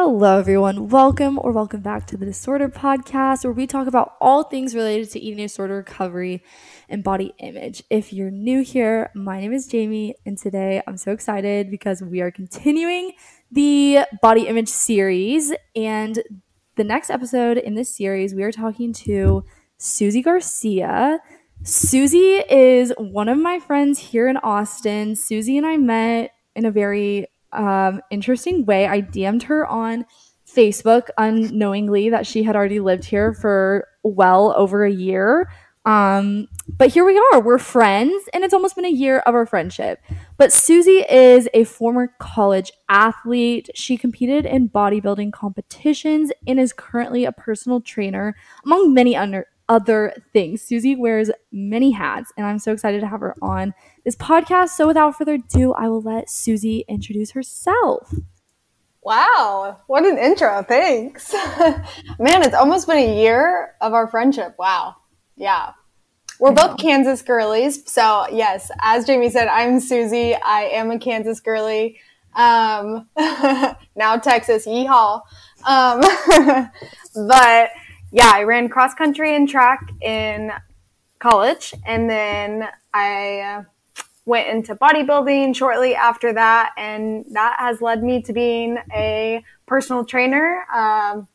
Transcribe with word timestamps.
Hello, 0.00 0.38
everyone. 0.38 0.90
Welcome 0.90 1.40
or 1.42 1.50
welcome 1.50 1.80
back 1.80 2.06
to 2.06 2.16
the 2.16 2.24
Disorder 2.24 2.68
Podcast, 2.68 3.42
where 3.42 3.52
we 3.52 3.66
talk 3.66 3.88
about 3.88 4.12
all 4.20 4.44
things 4.44 4.72
related 4.72 5.10
to 5.10 5.18
eating 5.18 5.38
disorder 5.38 5.74
recovery 5.74 6.44
and 6.88 7.02
body 7.02 7.34
image. 7.38 7.82
If 7.90 8.12
you're 8.12 8.30
new 8.30 8.62
here, 8.62 9.10
my 9.16 9.40
name 9.40 9.52
is 9.52 9.66
Jamie, 9.66 10.14
and 10.24 10.38
today 10.38 10.80
I'm 10.86 10.98
so 10.98 11.10
excited 11.10 11.68
because 11.68 12.00
we 12.00 12.20
are 12.20 12.30
continuing 12.30 13.14
the 13.50 14.04
body 14.22 14.46
image 14.46 14.68
series. 14.68 15.52
And 15.74 16.22
the 16.76 16.84
next 16.84 17.10
episode 17.10 17.58
in 17.58 17.74
this 17.74 17.92
series, 17.92 18.36
we 18.36 18.44
are 18.44 18.52
talking 18.52 18.92
to 18.92 19.42
Suzie 19.80 20.22
Garcia. 20.22 21.18
Suzie 21.64 22.44
is 22.48 22.92
one 22.98 23.28
of 23.28 23.36
my 23.36 23.58
friends 23.58 23.98
here 23.98 24.28
in 24.28 24.36
Austin. 24.36 25.14
Suzie 25.14 25.56
and 25.56 25.66
I 25.66 25.76
met 25.76 26.30
in 26.54 26.66
a 26.66 26.70
very 26.70 27.26
um, 27.52 28.00
interesting 28.10 28.64
way. 28.64 28.86
I 28.86 29.02
DM'd 29.02 29.44
her 29.44 29.66
on 29.66 30.06
Facebook 30.46 31.08
unknowingly 31.18 32.10
that 32.10 32.26
she 32.26 32.42
had 32.42 32.56
already 32.56 32.80
lived 32.80 33.04
here 33.04 33.34
for 33.34 33.86
well 34.02 34.54
over 34.56 34.84
a 34.84 34.90
year. 34.90 35.48
Um, 35.84 36.48
but 36.68 36.90
here 36.90 37.04
we 37.04 37.16
are, 37.16 37.40
we're 37.40 37.58
friends, 37.58 38.28
and 38.34 38.44
it's 38.44 38.52
almost 38.52 38.76
been 38.76 38.84
a 38.84 38.90
year 38.90 39.20
of 39.20 39.34
our 39.34 39.46
friendship. 39.46 40.00
But 40.36 40.50
Suzie 40.50 41.04
is 41.10 41.48
a 41.54 41.64
former 41.64 42.12
college 42.18 42.72
athlete. 42.90 43.70
She 43.74 43.96
competed 43.96 44.44
in 44.44 44.68
bodybuilding 44.68 45.32
competitions 45.32 46.30
and 46.46 46.60
is 46.60 46.74
currently 46.74 47.24
a 47.24 47.32
personal 47.32 47.80
trainer, 47.80 48.36
among 48.66 48.92
many 48.92 49.16
under, 49.16 49.46
other 49.68 50.14
things. 50.32 50.62
Suzie 50.62 50.98
wears 50.98 51.30
many 51.52 51.92
hats, 51.92 52.32
and 52.36 52.46
I'm 52.46 52.58
so 52.58 52.72
excited 52.72 53.00
to 53.00 53.06
have 53.06 53.20
her 53.20 53.34
on 53.42 53.74
this 54.04 54.16
podcast. 54.16 54.70
So, 54.70 54.86
without 54.86 55.16
further 55.16 55.34
ado, 55.34 55.72
I 55.74 55.88
will 55.88 56.00
let 56.00 56.28
Suzie 56.28 56.86
introduce 56.88 57.32
herself. 57.32 58.14
Wow, 59.02 59.78
what 59.86 60.04
an 60.04 60.18
intro. 60.18 60.62
Thanks. 60.62 61.32
Man, 62.18 62.42
it's 62.42 62.54
almost 62.54 62.86
been 62.86 62.98
a 62.98 63.20
year 63.20 63.74
of 63.80 63.94
our 63.94 64.08
friendship. 64.08 64.56
Wow. 64.58 64.96
Yeah. 65.36 65.72
We're 66.38 66.52
both 66.52 66.78
Kansas 66.78 67.22
girlies. 67.22 67.90
So, 67.90 68.26
yes, 68.30 68.70
as 68.80 69.06
Jamie 69.06 69.30
said, 69.30 69.48
I'm 69.48 69.78
Suzie. 69.78 70.38
I 70.44 70.64
am 70.64 70.90
a 70.90 70.98
Kansas 70.98 71.40
girly. 71.40 71.98
Um, 72.34 73.08
now 73.96 74.16
Texas, 74.22 74.66
yeehaw. 74.66 75.22
Um, 75.66 76.00
but 77.28 77.70
yeah, 78.10 78.30
I 78.32 78.44
ran 78.44 78.68
cross 78.68 78.94
country 78.94 79.34
and 79.34 79.48
track 79.48 79.90
in 80.00 80.52
college, 81.18 81.74
and 81.86 82.08
then 82.08 82.68
I 82.94 83.40
uh, 83.40 83.62
went 84.24 84.48
into 84.48 84.74
bodybuilding 84.74 85.54
shortly 85.54 85.94
after 85.94 86.32
that, 86.32 86.72
and 86.76 87.24
that 87.32 87.56
has 87.58 87.80
led 87.80 88.02
me 88.02 88.22
to 88.22 88.32
being 88.32 88.78
a 88.94 89.42
personal 89.66 90.04
trainer, 90.04 90.64
um, 90.74 91.28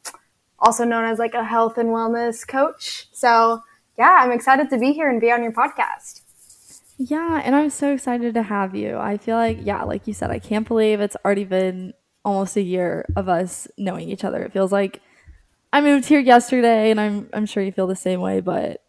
also 0.59 0.83
known 0.85 1.05
as 1.05 1.19
like 1.19 1.33
a 1.33 1.43
health 1.43 1.77
and 1.77 1.89
wellness 1.89 2.47
coach. 2.47 3.07
So, 3.11 3.63
yeah, 3.97 4.17
I'm 4.21 4.31
excited 4.31 4.69
to 4.69 4.77
be 4.77 4.93
here 4.93 5.09
and 5.09 5.19
be 5.21 5.31
on 5.31 5.43
your 5.43 5.51
podcast. 5.51 6.21
Yeah, 6.97 7.41
and 7.43 7.55
I'm 7.55 7.69
so 7.69 7.91
excited 7.91 8.33
to 8.35 8.43
have 8.43 8.75
you. 8.75 8.97
I 8.97 9.17
feel 9.17 9.35
like, 9.35 9.59
yeah, 9.61 9.83
like 9.83 10.07
you 10.07 10.13
said, 10.13 10.31
I 10.31 10.39
can't 10.39 10.67
believe 10.67 11.01
it's 11.01 11.17
already 11.25 11.43
been 11.43 11.93
almost 12.23 12.55
a 12.55 12.61
year 12.61 13.05
of 13.15 13.27
us 13.27 13.67
knowing 13.77 14.09
each 14.09 14.23
other. 14.23 14.43
It 14.43 14.53
feels 14.53 14.71
like 14.71 15.01
I 15.73 15.81
moved 15.81 16.05
here 16.05 16.19
yesterday, 16.19 16.91
and 16.91 17.01
I'm 17.01 17.29
I'm 17.33 17.47
sure 17.47 17.63
you 17.63 17.71
feel 17.71 17.87
the 17.87 17.95
same 17.95 18.21
way. 18.21 18.41
But 18.41 18.81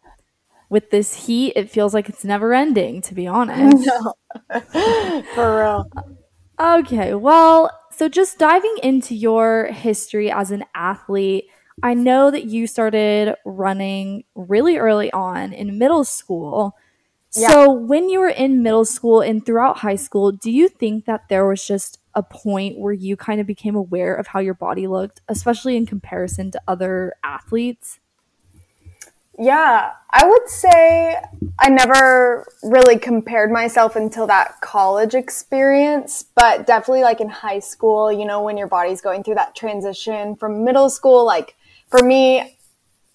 with 0.69 0.91
this 0.91 1.25
heat, 1.25 1.53
it 1.55 1.71
feels 1.71 1.95
like 1.95 2.09
it's 2.09 2.23
never 2.23 2.53
ending. 2.53 3.01
To 3.01 3.15
be 3.15 3.25
honest, 3.25 3.87
no, 3.87 4.13
for 5.33 5.59
real. 5.59 5.91
Okay, 6.59 7.15
well, 7.15 7.71
so 7.91 8.07
just 8.07 8.37
diving 8.37 8.77
into 8.83 9.15
your 9.15 9.65
history 9.71 10.31
as 10.31 10.51
an 10.51 10.63
athlete, 10.75 11.45
I 11.81 11.95
know 11.95 12.29
that 12.29 12.45
you 12.45 12.67
started 12.67 13.35
running 13.45 14.23
really 14.35 14.77
early 14.77 15.11
on 15.11 15.53
in 15.53 15.79
middle 15.79 16.03
school. 16.03 16.77
Yeah. 17.35 17.49
So, 17.49 17.71
when 17.71 18.09
you 18.09 18.19
were 18.19 18.29
in 18.29 18.61
middle 18.61 18.85
school 18.85 19.21
and 19.21 19.43
throughout 19.43 19.79
high 19.79 19.97
school, 19.97 20.31
do 20.31 20.51
you 20.51 20.69
think 20.69 21.05
that 21.05 21.29
there 21.29 21.47
was 21.47 21.65
just 21.65 21.99
a 22.15 22.23
point 22.23 22.79
where 22.79 22.93
you 22.93 23.17
kind 23.17 23.41
of 23.41 23.47
became 23.47 23.75
aware 23.75 24.15
of 24.15 24.27
how 24.27 24.39
your 24.39 24.53
body 24.53 24.87
looked, 24.87 25.21
especially 25.27 25.75
in 25.75 25.85
comparison 25.85 26.51
to 26.51 26.61
other 26.67 27.13
athletes? 27.23 27.99
Yeah, 29.37 29.91
I 30.11 30.25
would 30.25 30.47
say 30.47 31.17
I 31.59 31.69
never 31.69 32.47
really 32.63 32.97
compared 32.97 33.51
myself 33.51 33.97
until 33.97 34.27
that 34.27 34.61
college 34.61 35.13
experience, 35.13 36.23
but 36.35 36.65
definitely 36.65 37.01
like 37.01 37.19
in 37.19 37.27
high 37.27 37.59
school, 37.59 38.11
you 38.11 38.23
know, 38.25 38.41
when 38.41 38.57
your 38.57 38.67
body's 38.67 39.01
going 39.01 39.23
through 39.23 39.35
that 39.35 39.53
transition 39.53 40.37
from 40.37 40.63
middle 40.63 40.89
school, 40.89 41.25
like 41.25 41.55
for 41.89 42.01
me, 42.01 42.57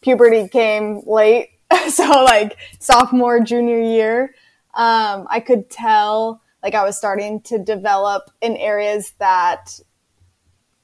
puberty 0.02 0.46
came 0.48 1.02
late. 1.06 1.50
so 1.88 2.24
like 2.24 2.58
sophomore, 2.80 3.40
junior 3.40 3.80
year, 3.80 4.34
um, 4.74 5.26
I 5.30 5.40
could 5.40 5.70
tell 5.70 6.42
like 6.62 6.74
I 6.74 6.84
was 6.84 6.96
starting 6.96 7.40
to 7.42 7.58
develop 7.58 8.30
in 8.40 8.56
areas 8.56 9.12
that 9.18 9.80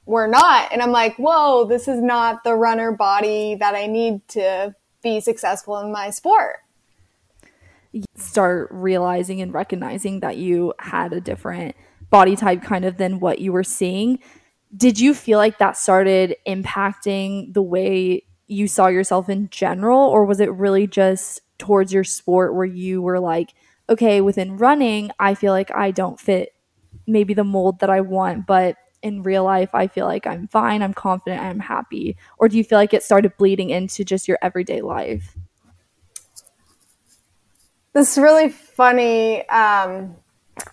were 0.06 0.28
not. 0.28 0.72
And 0.72 0.80
I'm 0.80 0.92
like, 0.92 1.16
whoa, 1.16 1.64
this 1.64 1.88
is 1.88 2.00
not 2.00 2.44
the 2.44 2.54
runner 2.54 2.92
body 2.92 3.56
that 3.56 3.74
I 3.74 3.86
need 3.86 4.26
to 4.28 4.74
be 5.02 5.20
successful 5.20 5.78
in 5.78 5.92
my 5.92 6.10
sport. 6.10 6.60
Start 8.14 8.68
realizing 8.70 9.40
and 9.40 9.52
recognizing 9.52 10.20
that 10.20 10.36
you 10.36 10.74
had 10.78 11.12
a 11.12 11.20
different 11.20 11.74
body 12.10 12.36
type 12.36 12.62
kind 12.62 12.84
of 12.84 12.98
than 12.98 13.20
what 13.20 13.40
you 13.40 13.52
were 13.52 13.64
seeing. 13.64 14.18
Did 14.76 15.00
you 15.00 15.14
feel 15.14 15.38
like 15.38 15.58
that 15.58 15.76
started 15.76 16.36
impacting 16.46 17.52
the 17.52 17.62
way 17.62 18.22
you 18.46 18.68
saw 18.68 18.86
yourself 18.86 19.28
in 19.28 19.48
general, 19.50 19.98
or 19.98 20.24
was 20.24 20.40
it 20.40 20.52
really 20.52 20.86
just 20.86 21.40
towards 21.58 21.92
your 21.92 22.04
sport 22.04 22.54
where 22.54 22.66
you 22.66 23.02
were 23.02 23.18
like, 23.18 23.54
okay, 23.88 24.20
within 24.20 24.56
running, 24.56 25.10
I 25.18 25.34
feel 25.34 25.52
like 25.52 25.70
I 25.70 25.90
don't 25.90 26.18
fit 26.18 26.52
maybe 27.06 27.34
the 27.34 27.44
mold 27.44 27.80
that 27.80 27.90
I 27.90 28.00
want, 28.00 28.46
but 28.46 28.76
in 29.02 29.22
real 29.22 29.44
life, 29.44 29.74
I 29.74 29.86
feel 29.86 30.06
like 30.06 30.26
I'm 30.26 30.48
fine, 30.48 30.82
I'm 30.82 30.94
confident, 30.94 31.42
I'm 31.42 31.60
happy? 31.60 32.16
Or 32.38 32.48
do 32.48 32.56
you 32.56 32.64
feel 32.64 32.78
like 32.78 32.92
it 32.92 33.02
started 33.02 33.36
bleeding 33.36 33.70
into 33.70 34.04
just 34.04 34.26
your 34.26 34.38
everyday 34.42 34.80
life? 34.80 35.36
This 37.92 38.12
is 38.12 38.18
really 38.18 38.48
funny 38.48 39.48
um, 39.48 40.16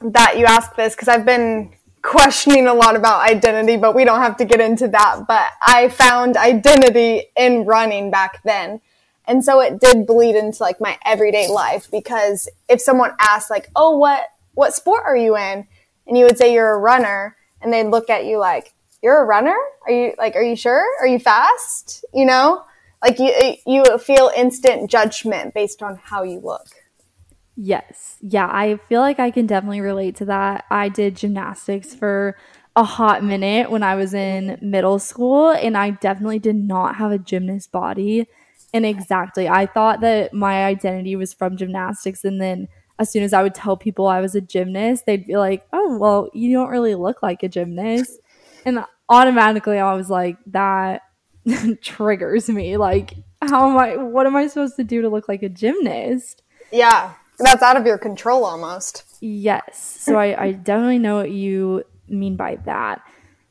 that 0.01 0.37
you 0.37 0.45
ask 0.45 0.75
this 0.75 0.95
because 0.95 1.07
I've 1.07 1.25
been 1.25 1.73
questioning 2.01 2.67
a 2.67 2.73
lot 2.73 2.95
about 2.95 3.21
identity, 3.21 3.77
but 3.77 3.95
we 3.95 4.03
don't 4.03 4.21
have 4.21 4.37
to 4.37 4.45
get 4.45 4.59
into 4.59 4.87
that. 4.89 5.21
But 5.27 5.47
I 5.61 5.89
found 5.89 6.35
identity 6.35 7.25
in 7.37 7.65
running 7.65 8.11
back 8.11 8.43
then. 8.43 8.81
And 9.25 9.43
so 9.43 9.61
it 9.61 9.79
did 9.79 10.05
bleed 10.05 10.35
into 10.35 10.61
like 10.63 10.81
my 10.81 10.97
everyday 11.05 11.47
life 11.47 11.89
because 11.91 12.49
if 12.67 12.81
someone 12.81 13.11
asked 13.19 13.49
like, 13.49 13.69
"Oh, 13.75 13.97
what 13.97 14.23
what 14.53 14.73
sport 14.73 15.03
are 15.05 15.17
you 15.17 15.37
in?" 15.37 15.67
and 16.05 16.17
you 16.17 16.25
would 16.25 16.37
say 16.37 16.53
you're 16.53 16.73
a 16.73 16.79
runner, 16.79 17.37
and 17.61 17.71
they'd 17.71 17.87
look 17.87 18.09
at 18.09 18.25
you 18.25 18.37
like, 18.37 18.73
"You're 19.01 19.21
a 19.21 19.25
runner? 19.25 19.57
Are 19.85 19.91
you 19.91 20.13
like 20.17 20.35
are 20.35 20.43
you 20.43 20.55
sure? 20.55 20.85
Are 20.99 21.07
you 21.07 21.19
fast?" 21.19 22.05
You 22.13 22.25
know? 22.25 22.63
Like 23.01 23.19
you 23.19 23.55
you 23.65 23.97
feel 23.97 24.31
instant 24.35 24.89
judgment 24.89 25.53
based 25.53 25.83
on 25.83 25.99
how 26.03 26.23
you 26.23 26.39
look. 26.39 26.67
Yes. 27.55 28.17
Yeah, 28.21 28.47
I 28.47 28.77
feel 28.89 29.01
like 29.01 29.19
I 29.19 29.29
can 29.29 29.45
definitely 29.45 29.81
relate 29.81 30.15
to 30.17 30.25
that. 30.25 30.65
I 30.71 30.89
did 30.89 31.15
gymnastics 31.15 31.93
for 31.93 32.35
a 32.75 32.83
hot 32.83 33.23
minute 33.23 33.69
when 33.69 33.83
I 33.83 33.95
was 33.95 34.13
in 34.13 34.57
middle 34.61 34.97
school 34.97 35.51
and 35.51 35.77
I 35.77 35.91
definitely 35.91 36.39
did 36.39 36.55
not 36.55 36.95
have 36.95 37.11
a 37.11 37.19
gymnast 37.19 37.71
body 37.71 38.27
and 38.73 38.85
exactly. 38.85 39.47
I 39.47 39.67
thought 39.67 40.01
that 40.01 40.33
my 40.33 40.65
identity 40.65 41.15
was 41.15 41.33
from 41.33 41.57
gymnastics. 41.57 42.25
And 42.25 42.41
then 42.41 42.67
as 42.97 43.11
soon 43.11 43.23
as 43.23 43.31
I 43.31 43.43
would 43.43 43.53
tell 43.53 43.77
people 43.77 44.07
I 44.07 44.19
was 44.19 44.33
a 44.33 44.41
gymnast, 44.41 45.05
they'd 45.05 45.27
be 45.27 45.37
like, 45.37 45.65
oh, 45.71 45.97
well, 45.97 46.29
you 46.33 46.51
don't 46.51 46.69
really 46.69 46.95
look 46.95 47.21
like 47.21 47.43
a 47.43 47.49
gymnast. 47.49 48.19
And 48.65 48.83
automatically 49.09 49.77
I 49.77 49.93
was 49.93 50.09
like, 50.09 50.37
that 50.47 51.03
triggers 51.81 52.49
me. 52.49 52.77
Like, 52.77 53.13
how 53.41 53.69
am 53.69 53.77
I, 53.77 53.97
what 53.97 54.25
am 54.25 54.35
I 54.35 54.47
supposed 54.47 54.75
to 54.77 54.83
do 54.83 55.03
to 55.03 55.09
look 55.09 55.27
like 55.29 55.43
a 55.43 55.49
gymnast? 55.49 56.41
Yeah. 56.71 57.13
That's 57.39 57.61
out 57.61 57.77
of 57.77 57.85
your 57.85 57.97
control 57.97 58.43
almost. 58.43 59.03
Yes. 59.19 59.99
So 60.01 60.17
I, 60.17 60.45
I 60.45 60.51
definitely 60.53 60.99
know 60.99 61.17
what 61.17 61.31
you 61.31 61.83
mean 62.07 62.35
by 62.35 62.57
that. 62.65 63.01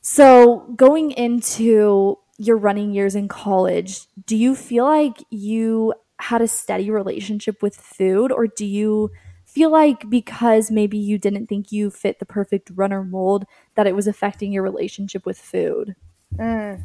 So 0.01 0.67
going 0.75 1.13
into 1.13 2.19
your 2.39 2.57
running 2.57 2.95
years 2.95 3.15
in 3.15 3.29
college, 3.29 4.07
do 4.27 4.37
you 4.37 4.55
feel 4.55 4.85
like 4.85 5.25
you 5.31 5.95
had 6.19 6.41
a 6.41 6.49
steady 6.49 6.91
relationship 6.91 7.63
with 7.63 7.77
food 7.77 8.31
or 8.31 8.47
do 8.47 8.65
you 8.65 9.11
feel 9.45 9.71
like 9.71 10.09
because 10.09 10.71
maybe 10.71 10.97
you 10.97 11.19
didn't 11.19 11.47
think 11.47 11.73
you 11.73 11.91
fit 11.91 12.19
the 12.19 12.25
perfect 12.25 12.71
runner 12.75 13.05
mold 13.05 13.45
that 13.75 13.87
it 13.87 13.95
was 13.95 14.07
affecting 14.07 14.53
your 14.53 14.63
relationship 14.63 15.27
with 15.27 15.39
food? 15.39 15.95
Mm. 16.37 16.83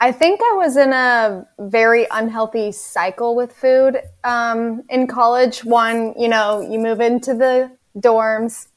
I 0.00 0.12
think 0.12 0.40
I 0.40 0.54
was 0.56 0.76
in 0.76 0.92
a 0.92 1.46
very 1.58 2.06
unhealthy 2.10 2.70
cycle 2.72 3.34
with 3.34 3.52
food 3.52 4.00
um, 4.22 4.82
in 4.88 5.08
college. 5.08 5.64
One, 5.64 6.14
you 6.18 6.28
know, 6.28 6.60
you 6.60 6.78
move 6.78 7.00
into 7.00 7.34
the 7.34 7.70
dorms, 7.96 8.68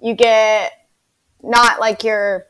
you 0.00 0.14
get 0.14 0.72
not 1.42 1.80
like 1.80 2.04
your 2.04 2.46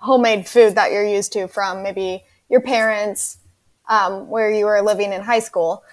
homemade 0.00 0.48
food 0.48 0.74
that 0.74 0.92
you're 0.92 1.06
used 1.06 1.32
to 1.34 1.46
from 1.46 1.82
maybe 1.82 2.24
your 2.48 2.60
parents, 2.60 3.38
um, 3.88 4.28
where 4.28 4.50
you 4.50 4.64
were 4.64 4.82
living 4.82 5.12
in 5.12 5.20
high 5.20 5.38
school. 5.40 5.84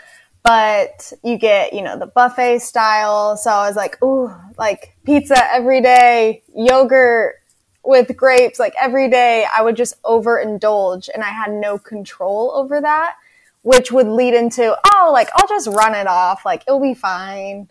But 0.44 1.12
you 1.24 1.38
get, 1.38 1.74
you 1.74 1.82
know, 1.82 2.00
the 2.00 2.08
buffet 2.08 2.60
style. 2.60 3.36
So 3.36 3.52
I 3.52 3.68
was 3.68 3.76
like, 3.76 4.02
ooh, 4.02 4.34
like 4.58 4.96
pizza 5.04 5.36
every 5.54 5.82
day, 5.82 6.42
yogurt 6.56 7.36
with 7.84 8.16
grapes, 8.16 8.58
like 8.58 8.74
every 8.80 9.10
day. 9.10 9.46
I 9.54 9.62
would 9.62 9.76
just 9.76 10.02
overindulge 10.04 11.10
and 11.14 11.24
I 11.24 11.30
had 11.30 11.52
no 11.52 11.78
control 11.78 12.52
over 12.56 12.80
that, 12.80 13.16
which 13.64 13.92
would 13.92 14.08
lead 14.08 14.34
into, 14.34 14.78
oh, 14.94 15.10
like 15.12 15.30
I'll 15.36 15.48
just 15.48 15.68
run 15.68 15.96
it 15.96 16.08
off. 16.08 16.46
Like 16.46 16.64
it'll 16.66 16.82
be 16.82 16.94
fine 16.94 17.70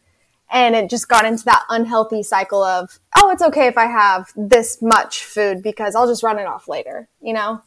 and 0.50 0.74
it 0.74 0.88
just 0.88 1.08
got 1.08 1.24
into 1.24 1.44
that 1.44 1.64
unhealthy 1.68 2.22
cycle 2.22 2.62
of 2.62 2.98
oh 3.16 3.30
it's 3.30 3.42
okay 3.42 3.66
if 3.66 3.76
i 3.76 3.86
have 3.86 4.32
this 4.36 4.80
much 4.80 5.24
food 5.24 5.62
because 5.62 5.94
i'll 5.94 6.06
just 6.06 6.22
run 6.22 6.38
it 6.38 6.46
off 6.46 6.68
later 6.68 7.08
you 7.20 7.32
know 7.32 7.60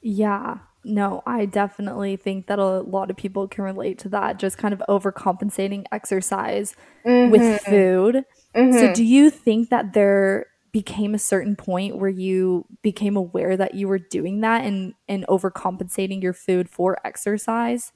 yeah 0.00 0.58
no 0.84 1.22
i 1.26 1.44
definitely 1.44 2.16
think 2.16 2.46
that 2.46 2.58
a 2.58 2.80
lot 2.80 3.10
of 3.10 3.16
people 3.16 3.46
can 3.48 3.64
relate 3.64 3.98
to 3.98 4.08
that 4.08 4.38
just 4.38 4.58
kind 4.58 4.72
of 4.72 4.82
overcompensating 4.88 5.84
exercise 5.92 6.74
mm-hmm. 7.04 7.30
with 7.30 7.60
food 7.62 8.24
mm-hmm. 8.54 8.78
so 8.78 8.92
do 8.92 9.04
you 9.04 9.30
think 9.30 9.68
that 9.70 9.92
there 9.92 10.46
became 10.70 11.14
a 11.14 11.18
certain 11.18 11.56
point 11.56 11.96
where 11.96 12.10
you 12.10 12.64
became 12.82 13.16
aware 13.16 13.56
that 13.56 13.74
you 13.74 13.88
were 13.88 13.98
doing 13.98 14.40
that 14.40 14.64
and 14.64 14.94
and 15.08 15.26
overcompensating 15.26 16.22
your 16.22 16.32
food 16.32 16.68
for 16.68 16.98
exercise 17.04 17.92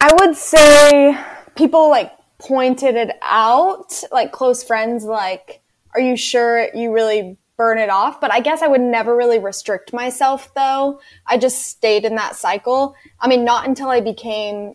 i 0.00 0.12
would 0.14 0.36
say 0.36 1.16
people 1.56 1.90
like 1.90 2.12
pointed 2.46 2.96
it 2.96 3.16
out, 3.22 4.02
like 4.10 4.32
close 4.32 4.62
friends, 4.62 5.04
like, 5.04 5.62
are 5.94 6.00
you 6.00 6.16
sure 6.16 6.68
you 6.74 6.92
really 6.92 7.38
burn 7.56 7.78
it 7.78 7.90
off? 7.90 8.20
But 8.20 8.32
I 8.32 8.40
guess 8.40 8.62
I 8.62 8.66
would 8.66 8.80
never 8.80 9.16
really 9.16 9.38
restrict 9.38 9.92
myself 9.92 10.52
though. 10.54 11.00
I 11.26 11.38
just 11.38 11.62
stayed 11.62 12.04
in 12.04 12.16
that 12.16 12.36
cycle. 12.36 12.94
I 13.20 13.28
mean, 13.28 13.44
not 13.44 13.66
until 13.66 13.88
I 13.88 14.00
became, 14.00 14.74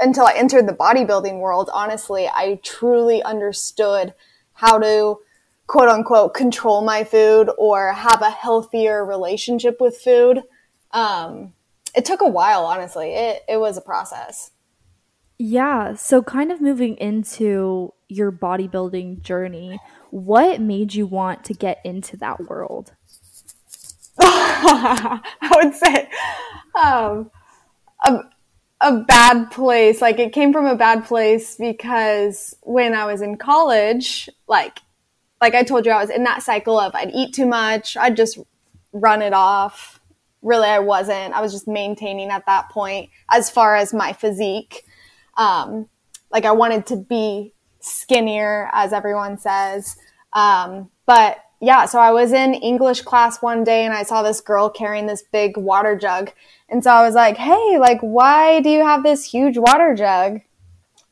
until 0.00 0.26
I 0.26 0.34
entered 0.34 0.68
the 0.68 0.74
bodybuilding 0.74 1.40
world, 1.40 1.70
honestly, 1.72 2.28
I 2.28 2.60
truly 2.62 3.22
understood 3.22 4.14
how 4.52 4.78
to 4.78 5.18
quote 5.66 5.88
unquote 5.88 6.34
control 6.34 6.82
my 6.82 7.04
food 7.04 7.50
or 7.58 7.92
have 7.92 8.22
a 8.22 8.30
healthier 8.30 9.04
relationship 9.04 9.80
with 9.80 9.96
food. 9.96 10.42
Um, 10.92 11.54
it 11.96 12.04
took 12.04 12.20
a 12.20 12.28
while, 12.28 12.64
honestly. 12.64 13.14
It, 13.14 13.42
it 13.48 13.56
was 13.58 13.76
a 13.76 13.80
process. 13.80 14.50
Yeah. 15.38 15.94
So, 15.94 16.22
kind 16.22 16.52
of 16.52 16.60
moving 16.60 16.96
into 16.96 17.92
your 18.08 18.30
bodybuilding 18.30 19.22
journey, 19.22 19.80
what 20.10 20.60
made 20.60 20.94
you 20.94 21.06
want 21.06 21.44
to 21.44 21.54
get 21.54 21.80
into 21.84 22.16
that 22.18 22.48
world? 22.48 22.92
I 24.18 25.20
would 25.56 25.74
say 25.74 26.08
um, 26.80 27.30
a, 28.04 28.20
a 28.80 28.98
bad 29.00 29.50
place. 29.50 30.00
Like, 30.00 30.20
it 30.20 30.32
came 30.32 30.52
from 30.52 30.66
a 30.66 30.76
bad 30.76 31.04
place 31.04 31.56
because 31.56 32.54
when 32.62 32.94
I 32.94 33.06
was 33.06 33.20
in 33.20 33.36
college, 33.36 34.28
like, 34.46 34.78
like 35.40 35.54
I 35.54 35.64
told 35.64 35.84
you, 35.84 35.92
I 35.92 36.00
was 36.00 36.10
in 36.10 36.24
that 36.24 36.42
cycle 36.42 36.78
of 36.78 36.94
I'd 36.94 37.10
eat 37.10 37.34
too 37.34 37.46
much, 37.46 37.96
I'd 37.96 38.16
just 38.16 38.38
run 38.92 39.20
it 39.20 39.32
off. 39.32 40.00
Really, 40.42 40.68
I 40.68 40.78
wasn't. 40.78 41.34
I 41.34 41.40
was 41.40 41.52
just 41.52 41.66
maintaining 41.66 42.30
at 42.30 42.46
that 42.46 42.68
point 42.68 43.10
as 43.30 43.50
far 43.50 43.74
as 43.74 43.92
my 43.92 44.12
physique. 44.12 44.84
Um, 45.36 45.88
like 46.30 46.44
I 46.44 46.52
wanted 46.52 46.86
to 46.86 46.96
be 46.96 47.52
skinnier, 47.80 48.70
as 48.72 48.92
everyone 48.92 49.38
says. 49.38 49.96
Um, 50.32 50.90
but 51.06 51.38
yeah, 51.60 51.86
so 51.86 51.98
I 51.98 52.10
was 52.10 52.32
in 52.32 52.54
English 52.54 53.02
class 53.02 53.40
one 53.40 53.64
day 53.64 53.84
and 53.84 53.94
I 53.94 54.02
saw 54.02 54.22
this 54.22 54.40
girl 54.40 54.68
carrying 54.68 55.06
this 55.06 55.22
big 55.22 55.56
water 55.56 55.96
jug. 55.96 56.32
And 56.68 56.82
so 56.82 56.90
I 56.90 57.02
was 57.02 57.14
like, 57.14 57.36
hey, 57.36 57.78
like, 57.78 58.00
why 58.00 58.60
do 58.60 58.68
you 58.68 58.82
have 58.82 59.02
this 59.02 59.24
huge 59.24 59.56
water 59.56 59.94
jug? 59.94 60.40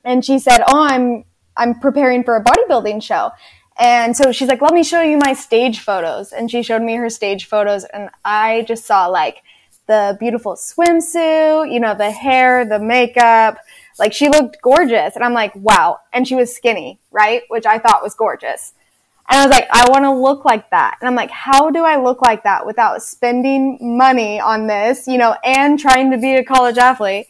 And 0.05 0.25
she 0.25 0.39
said, 0.39 0.63
oh, 0.67 0.83
I'm, 0.83 1.25
I'm 1.57 1.79
preparing 1.79 2.25
for 2.25 2.37
a 2.37 2.45
bodybuilding 2.45 3.03
show. 3.03 3.31
And 3.79 4.17
so 4.17 4.33
she's 4.33 4.49
like, 4.49 4.61
let 4.61 4.75
me 4.75 4.85
show 4.85 5.01
you 5.01 5.17
my 5.19 5.33
stage 5.33 5.81
photos. 5.81 6.33
And 6.33 6.51
she 6.51 6.63
showed 6.63 6.83
me 6.83 6.97
her 6.97 7.09
stage 7.09 7.47
photos 7.47 7.85
and 7.85 8.11
I 8.25 8.65
just 8.69 8.85
saw 8.85 9.07
like 9.07 9.43
the 9.87 10.17
beautiful 10.21 10.55
swimsuit, 10.55 11.73
you 11.73 11.81
know, 11.81 11.95
the 11.95 12.11
hair, 12.11 12.65
the 12.65 12.79
makeup, 12.79 13.59
like 13.99 14.13
she 14.13 14.29
looked 14.29 14.61
gorgeous. 14.63 15.15
And 15.17 15.25
I'm 15.25 15.35
like, 15.35 15.55
wow. 15.57 15.99
And 16.13 16.27
she 16.27 16.35
was 16.35 16.55
skinny, 16.55 16.99
right? 17.11 17.43
Which 17.49 17.67
I 17.67 17.79
thought 17.79 18.03
was 18.03 18.15
gorgeous. 18.15 18.73
And 19.29 19.39
I 19.39 19.47
was 19.47 19.55
like, 19.55 19.69
I 19.71 19.89
want 19.89 20.05
to 20.05 20.13
look 20.13 20.45
like 20.45 20.71
that. 20.71 20.99
And 21.01 21.09
I'm 21.09 21.15
like, 21.15 21.31
how 21.31 21.71
do 21.71 21.85
I 21.85 21.97
look 21.97 22.21
like 22.21 22.43
that 22.43 22.67
without 22.67 23.03
spending 23.03 23.79
money 23.81 24.41
on 24.41 24.67
this, 24.67 25.07
you 25.07 25.17
know, 25.17 25.37
and 25.45 25.79
trying 25.79 26.11
to 26.11 26.19
be 26.19 26.35
a 26.37 26.45
college 26.45 26.77
athlete? 26.77 27.29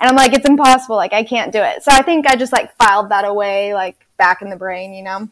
And 0.00 0.08
I'm 0.08 0.16
like, 0.16 0.32
it's 0.32 0.46
impossible. 0.46 0.96
Like, 0.96 1.12
I 1.12 1.24
can't 1.24 1.52
do 1.52 1.60
it. 1.60 1.82
So 1.82 1.90
I 1.92 2.02
think 2.02 2.26
I 2.26 2.36
just 2.36 2.52
like 2.52 2.76
filed 2.76 3.10
that 3.10 3.24
away, 3.24 3.74
like 3.74 3.96
back 4.16 4.42
in 4.42 4.50
the 4.50 4.56
brain, 4.56 4.94
you 4.94 5.02
know? 5.02 5.28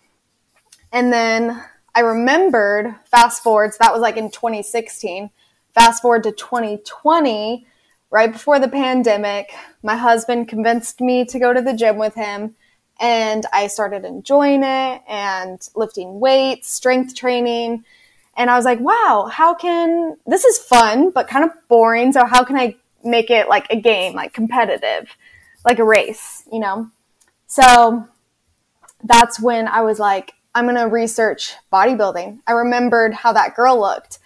And 0.93 1.13
then 1.13 1.63
I 1.95 2.01
remembered, 2.01 2.95
fast 3.05 3.43
forward, 3.43 3.73
so 3.73 3.79
that 3.81 3.93
was 3.93 4.03
like 4.03 4.17
in 4.17 4.31
2016. 4.31 5.31
Fast 5.75 6.03
forward 6.03 6.25
to 6.25 6.33
2020, 6.33 7.67
right 8.11 8.33
before 8.33 8.59
the 8.59 8.69
pandemic, 8.69 9.53
my 9.83 9.97
husband 9.97 10.49
convinced 10.49 11.01
me 11.01 11.25
to 11.27 11.39
go 11.39 11.53
to 11.53 11.63
the 11.63 11.73
gym 11.73 11.97
with 11.97 12.15
him 12.15 12.57
and 13.01 13.47
I 13.53 13.69
started 13.69 14.05
enjoying 14.05 14.63
it 14.63 15.03
and 15.09 15.69
lifting 15.75 16.21
weights, 16.21 16.71
strength 16.71 17.15
training. 17.15 17.85
And 18.37 18.51
I 18.51 18.57
was 18.57 18.65
like, 18.65 18.81
wow, 18.81 19.29
how 19.33 19.55
can 19.55 20.17
this 20.27 20.45
is 20.45 20.59
fun, 20.59 21.11
but 21.11 21.29
kind 21.29 21.45
of 21.45 21.51
boring. 21.69 22.13
So, 22.13 22.27
how 22.27 22.45
can 22.45 22.57
I 22.57 22.77
make 23.03 23.31
it 23.31 23.49
like 23.49 23.67
a 23.71 23.81
game, 23.81 24.15
like 24.15 24.35
competitive, 24.35 25.17
like 25.65 25.79
a 25.79 25.85
race, 25.85 26.45
you 26.53 26.61
know? 26.61 26.91
So, 27.47 28.07
that's 29.03 29.41
when 29.41 29.67
I 29.67 29.81
was 29.81 29.99
like, 29.99 30.35
I'm 30.55 30.65
going 30.65 30.77
to 30.77 30.87
research 30.87 31.55
bodybuilding. 31.73 32.41
I 32.47 32.53
remembered 32.53 33.15
how 33.15 33.33
that 33.33 33.57
girl 33.57 33.81
looked 33.81 34.19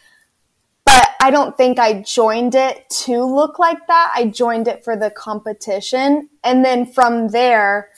I 1.25 1.31
don't 1.31 1.57
think 1.57 1.79
I 1.79 2.03
joined 2.03 2.55
it 2.55 2.85
to 3.05 3.25
look 3.25 3.59
like 3.59 3.87
that. 3.87 4.13
I 4.15 4.27
joined 4.27 4.69
it 4.69 4.85
for 4.85 4.95
the 4.95 5.09
competition. 5.09 6.29
And 6.45 6.63
then 6.63 6.85
from 6.85 7.29
there, 7.29 7.89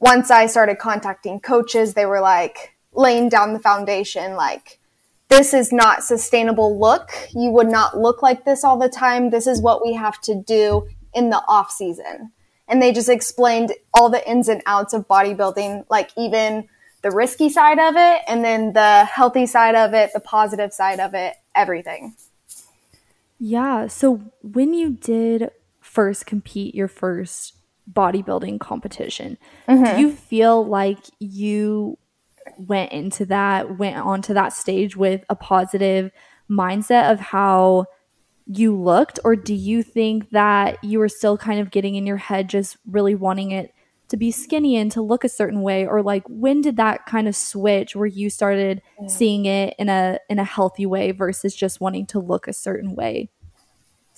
once 0.00 0.32
I 0.32 0.46
started 0.46 0.80
contacting 0.80 1.38
coaches, 1.38 1.94
they 1.94 2.06
were 2.06 2.20
like 2.20 2.74
laying 2.92 3.28
down 3.28 3.52
the 3.52 3.60
foundation, 3.60 4.34
like, 4.34 4.80
this 5.28 5.54
is 5.54 5.72
not 5.72 6.02
sustainable 6.02 6.76
look. 6.76 7.12
You 7.32 7.50
would 7.50 7.68
not 7.68 8.00
look 8.00 8.20
like 8.20 8.44
this 8.44 8.64
all 8.64 8.80
the 8.80 8.88
time. 8.88 9.30
This 9.30 9.46
is 9.46 9.60
what 9.60 9.80
we 9.80 9.94
have 9.94 10.20
to 10.22 10.34
do 10.34 10.88
in 11.14 11.30
the 11.30 11.44
off 11.46 11.70
season. 11.70 12.32
And 12.66 12.82
they 12.82 12.90
just 12.90 13.08
explained 13.08 13.74
all 13.94 14.10
the 14.10 14.28
ins 14.28 14.48
and 14.48 14.60
outs 14.66 14.92
of 14.92 15.06
bodybuilding, 15.06 15.84
like 15.88 16.10
even 16.18 16.68
the 17.02 17.12
risky 17.12 17.48
side 17.48 17.78
of 17.78 17.94
it 17.96 18.22
and 18.26 18.44
then 18.44 18.72
the 18.72 19.04
healthy 19.04 19.46
side 19.46 19.76
of 19.76 19.94
it, 19.94 20.10
the 20.12 20.18
positive 20.18 20.72
side 20.72 20.98
of 20.98 21.14
it, 21.14 21.36
everything. 21.54 22.16
Yeah. 23.38 23.86
So 23.86 24.22
when 24.42 24.74
you 24.74 24.90
did 24.90 25.50
first 25.80 26.26
compete 26.26 26.74
your 26.74 26.88
first 26.88 27.54
bodybuilding 27.92 28.60
competition, 28.60 29.38
mm-hmm. 29.68 29.84
do 29.84 30.00
you 30.00 30.12
feel 30.12 30.66
like 30.66 30.98
you 31.18 31.98
went 32.58 32.92
into 32.92 33.26
that, 33.26 33.78
went 33.78 33.96
onto 33.96 34.34
that 34.34 34.52
stage 34.52 34.96
with 34.96 35.24
a 35.28 35.36
positive 35.36 36.10
mindset 36.50 37.12
of 37.12 37.20
how 37.20 37.86
you 38.46 38.80
looked? 38.80 39.18
Or 39.24 39.36
do 39.36 39.54
you 39.54 39.82
think 39.82 40.30
that 40.30 40.82
you 40.82 40.98
were 40.98 41.08
still 41.08 41.36
kind 41.36 41.60
of 41.60 41.70
getting 41.70 41.96
in 41.96 42.06
your 42.06 42.16
head, 42.16 42.48
just 42.48 42.76
really 42.86 43.14
wanting 43.14 43.50
it 43.50 43.72
to 44.08 44.16
be 44.16 44.30
skinny 44.30 44.76
and 44.76 44.92
to 44.92 45.02
look 45.02 45.24
a 45.24 45.28
certain 45.28 45.62
way 45.62 45.86
or 45.86 46.02
like 46.02 46.22
when 46.28 46.60
did 46.60 46.76
that 46.76 47.06
kind 47.06 47.26
of 47.26 47.34
switch 47.34 47.96
where 47.96 48.06
you 48.06 48.30
started 48.30 48.80
yeah. 49.00 49.08
seeing 49.08 49.46
it 49.46 49.74
in 49.78 49.88
a 49.88 50.18
in 50.28 50.38
a 50.38 50.44
healthy 50.44 50.86
way 50.86 51.10
versus 51.10 51.54
just 51.54 51.80
wanting 51.80 52.06
to 52.06 52.18
look 52.18 52.46
a 52.46 52.52
certain 52.52 52.94
way 52.94 53.28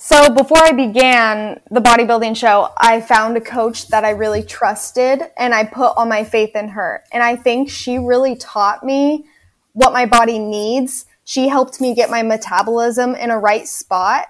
so 0.01 0.33
before 0.33 0.59
I 0.63 0.71
began 0.71 1.59
the 1.71 1.81
bodybuilding 1.81 2.37
show, 2.37 2.71
I 2.77 3.01
found 3.01 3.35
a 3.35 3.41
coach 3.41 3.89
that 3.89 4.05
I 4.05 4.11
really 4.11 4.43
trusted 4.43 5.23
and 5.37 5.53
I 5.53 5.65
put 5.65 5.91
all 5.97 6.05
my 6.05 6.23
faith 6.23 6.55
in 6.55 6.69
her. 6.69 7.03
And 7.11 7.21
I 7.21 7.35
think 7.35 7.69
she 7.69 7.97
really 7.97 8.37
taught 8.37 8.81
me 8.81 9.25
what 9.73 9.91
my 9.91 10.05
body 10.05 10.39
needs. 10.39 11.05
She 11.25 11.49
helped 11.49 11.81
me 11.81 11.93
get 11.93 12.09
my 12.09 12.23
metabolism 12.23 13.13
in 13.13 13.29
a 13.29 13.37
right 13.37 13.67
spot. 13.67 14.27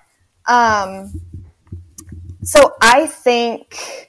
Um, 0.47 1.13
so 2.41 2.73
I 2.81 3.05
think 3.05 4.08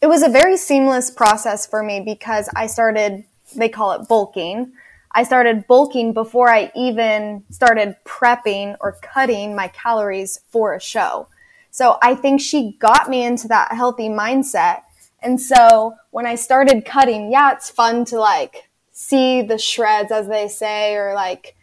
it 0.00 0.06
was 0.06 0.22
a 0.22 0.28
very 0.28 0.56
seamless 0.56 1.10
process 1.10 1.66
for 1.66 1.82
me 1.82 2.00
because 2.00 2.48
I 2.54 2.66
started, 2.66 3.24
they 3.56 3.68
call 3.68 3.92
it 3.92 4.08
bulking. 4.08 4.72
I 5.12 5.24
started 5.24 5.66
bulking 5.66 6.12
before 6.12 6.50
I 6.50 6.70
even 6.76 7.44
started 7.50 7.96
prepping 8.04 8.76
or 8.80 8.98
cutting 9.02 9.56
my 9.56 9.68
calories 9.68 10.40
for 10.50 10.74
a 10.74 10.80
show. 10.80 11.28
So 11.70 11.98
I 12.02 12.14
think 12.14 12.40
she 12.40 12.76
got 12.78 13.08
me 13.08 13.24
into 13.24 13.48
that 13.48 13.72
healthy 13.72 14.08
mindset. 14.08 14.82
And 15.20 15.40
so 15.40 15.94
when 16.10 16.26
I 16.26 16.36
started 16.36 16.84
cutting, 16.84 17.32
yeah, 17.32 17.52
it's 17.52 17.70
fun 17.70 18.04
to 18.06 18.20
like 18.20 18.68
see 18.92 19.42
the 19.42 19.58
shreds, 19.58 20.12
as 20.12 20.28
they 20.28 20.46
say, 20.48 20.94
or 20.94 21.14
like 21.14 21.56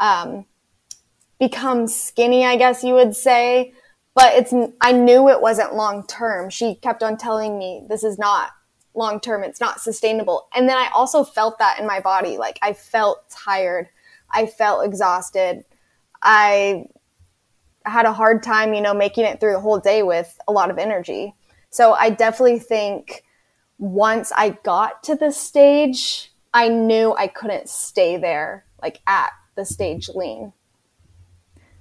um, 0.00 0.44
become 1.38 1.86
skinny, 1.86 2.44
I 2.44 2.56
guess 2.56 2.82
you 2.82 2.94
would 2.94 3.14
say. 3.14 3.74
But 4.16 4.32
it's, 4.32 4.54
I 4.80 4.92
knew 4.92 5.28
it 5.28 5.42
wasn't 5.42 5.74
long 5.74 6.06
term. 6.06 6.48
She 6.48 6.76
kept 6.76 7.02
on 7.02 7.18
telling 7.18 7.58
me 7.58 7.84
this 7.86 8.02
is 8.02 8.18
not 8.18 8.50
long 8.94 9.20
term. 9.20 9.44
It's 9.44 9.60
not 9.60 9.78
sustainable. 9.80 10.48
And 10.54 10.66
then 10.66 10.78
I 10.78 10.88
also 10.94 11.22
felt 11.22 11.58
that 11.58 11.78
in 11.78 11.86
my 11.86 12.00
body. 12.00 12.38
Like 12.38 12.58
I 12.62 12.72
felt 12.72 13.28
tired. 13.28 13.90
I 14.30 14.46
felt 14.46 14.86
exhausted. 14.86 15.66
I 16.22 16.86
had 17.84 18.06
a 18.06 18.12
hard 18.12 18.42
time, 18.42 18.72
you 18.72 18.80
know, 18.80 18.94
making 18.94 19.26
it 19.26 19.38
through 19.38 19.52
the 19.52 19.60
whole 19.60 19.78
day 19.78 20.02
with 20.02 20.40
a 20.48 20.52
lot 20.52 20.70
of 20.70 20.78
energy. 20.78 21.34
So 21.68 21.92
I 21.92 22.08
definitely 22.08 22.58
think 22.58 23.22
once 23.78 24.32
I 24.34 24.56
got 24.64 25.02
to 25.04 25.14
the 25.14 25.30
stage, 25.30 26.32
I 26.54 26.70
knew 26.70 27.14
I 27.14 27.26
couldn't 27.26 27.68
stay 27.68 28.16
there, 28.16 28.64
like 28.80 29.02
at 29.06 29.32
the 29.56 29.66
stage 29.66 30.08
lean. 30.08 30.54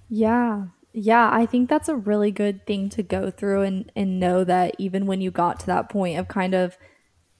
Yeah. 0.09 0.65
Yeah, 0.97 1.29
I 1.29 1.45
think 1.45 1.69
that's 1.69 1.89
a 1.89 1.95
really 1.95 2.31
good 2.31 2.65
thing 2.65 2.87
to 2.91 3.03
go 3.03 3.29
through 3.29 3.63
and, 3.63 3.91
and 3.97 4.17
know 4.17 4.45
that 4.45 4.75
even 4.77 5.05
when 5.05 5.19
you 5.19 5.29
got 5.29 5.59
to 5.59 5.65
that 5.65 5.89
point 5.89 6.17
of 6.17 6.29
kind 6.29 6.53
of 6.53 6.77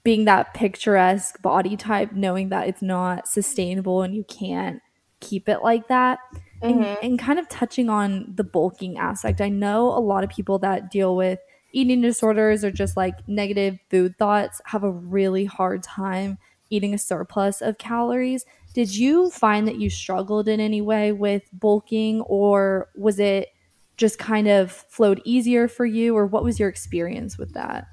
being 0.04 0.26
that 0.26 0.52
picturesque 0.52 1.40
body 1.40 1.74
type, 1.74 2.12
knowing 2.12 2.50
that 2.50 2.68
it's 2.68 2.82
not 2.82 3.26
sustainable 3.26 4.02
and 4.02 4.14
you 4.14 4.24
can't 4.24 4.82
keep 5.20 5.48
it 5.48 5.62
like 5.62 5.88
that. 5.88 6.18
Mm-hmm. 6.62 6.82
And, 6.82 6.98
and 7.02 7.18
kind 7.18 7.38
of 7.38 7.48
touching 7.48 7.88
on 7.88 8.34
the 8.34 8.44
bulking 8.44 8.98
aspect. 8.98 9.40
I 9.40 9.48
know 9.48 9.88
a 9.88 10.00
lot 10.00 10.22
of 10.22 10.28
people 10.28 10.58
that 10.58 10.90
deal 10.90 11.16
with 11.16 11.38
eating 11.72 12.02
disorders 12.02 12.62
or 12.62 12.70
just 12.70 12.94
like 12.96 13.26
negative 13.26 13.78
food 13.90 14.18
thoughts 14.18 14.60
have 14.66 14.84
a 14.84 14.90
really 14.90 15.46
hard 15.46 15.82
time 15.82 16.38
eating 16.68 16.94
a 16.94 16.98
surplus 16.98 17.60
of 17.62 17.78
calories. 17.78 18.44
Did 18.76 18.94
you 18.94 19.30
find 19.30 19.66
that 19.68 19.80
you 19.80 19.88
struggled 19.88 20.48
in 20.48 20.60
any 20.60 20.82
way 20.82 21.10
with 21.10 21.44
bulking, 21.50 22.20
or 22.20 22.90
was 22.94 23.18
it 23.18 23.48
just 23.96 24.18
kind 24.18 24.48
of 24.48 24.70
flowed 24.70 25.22
easier 25.24 25.66
for 25.66 25.86
you, 25.86 26.14
or 26.14 26.26
what 26.26 26.44
was 26.44 26.60
your 26.60 26.68
experience 26.68 27.38
with 27.38 27.54
that? 27.54 27.86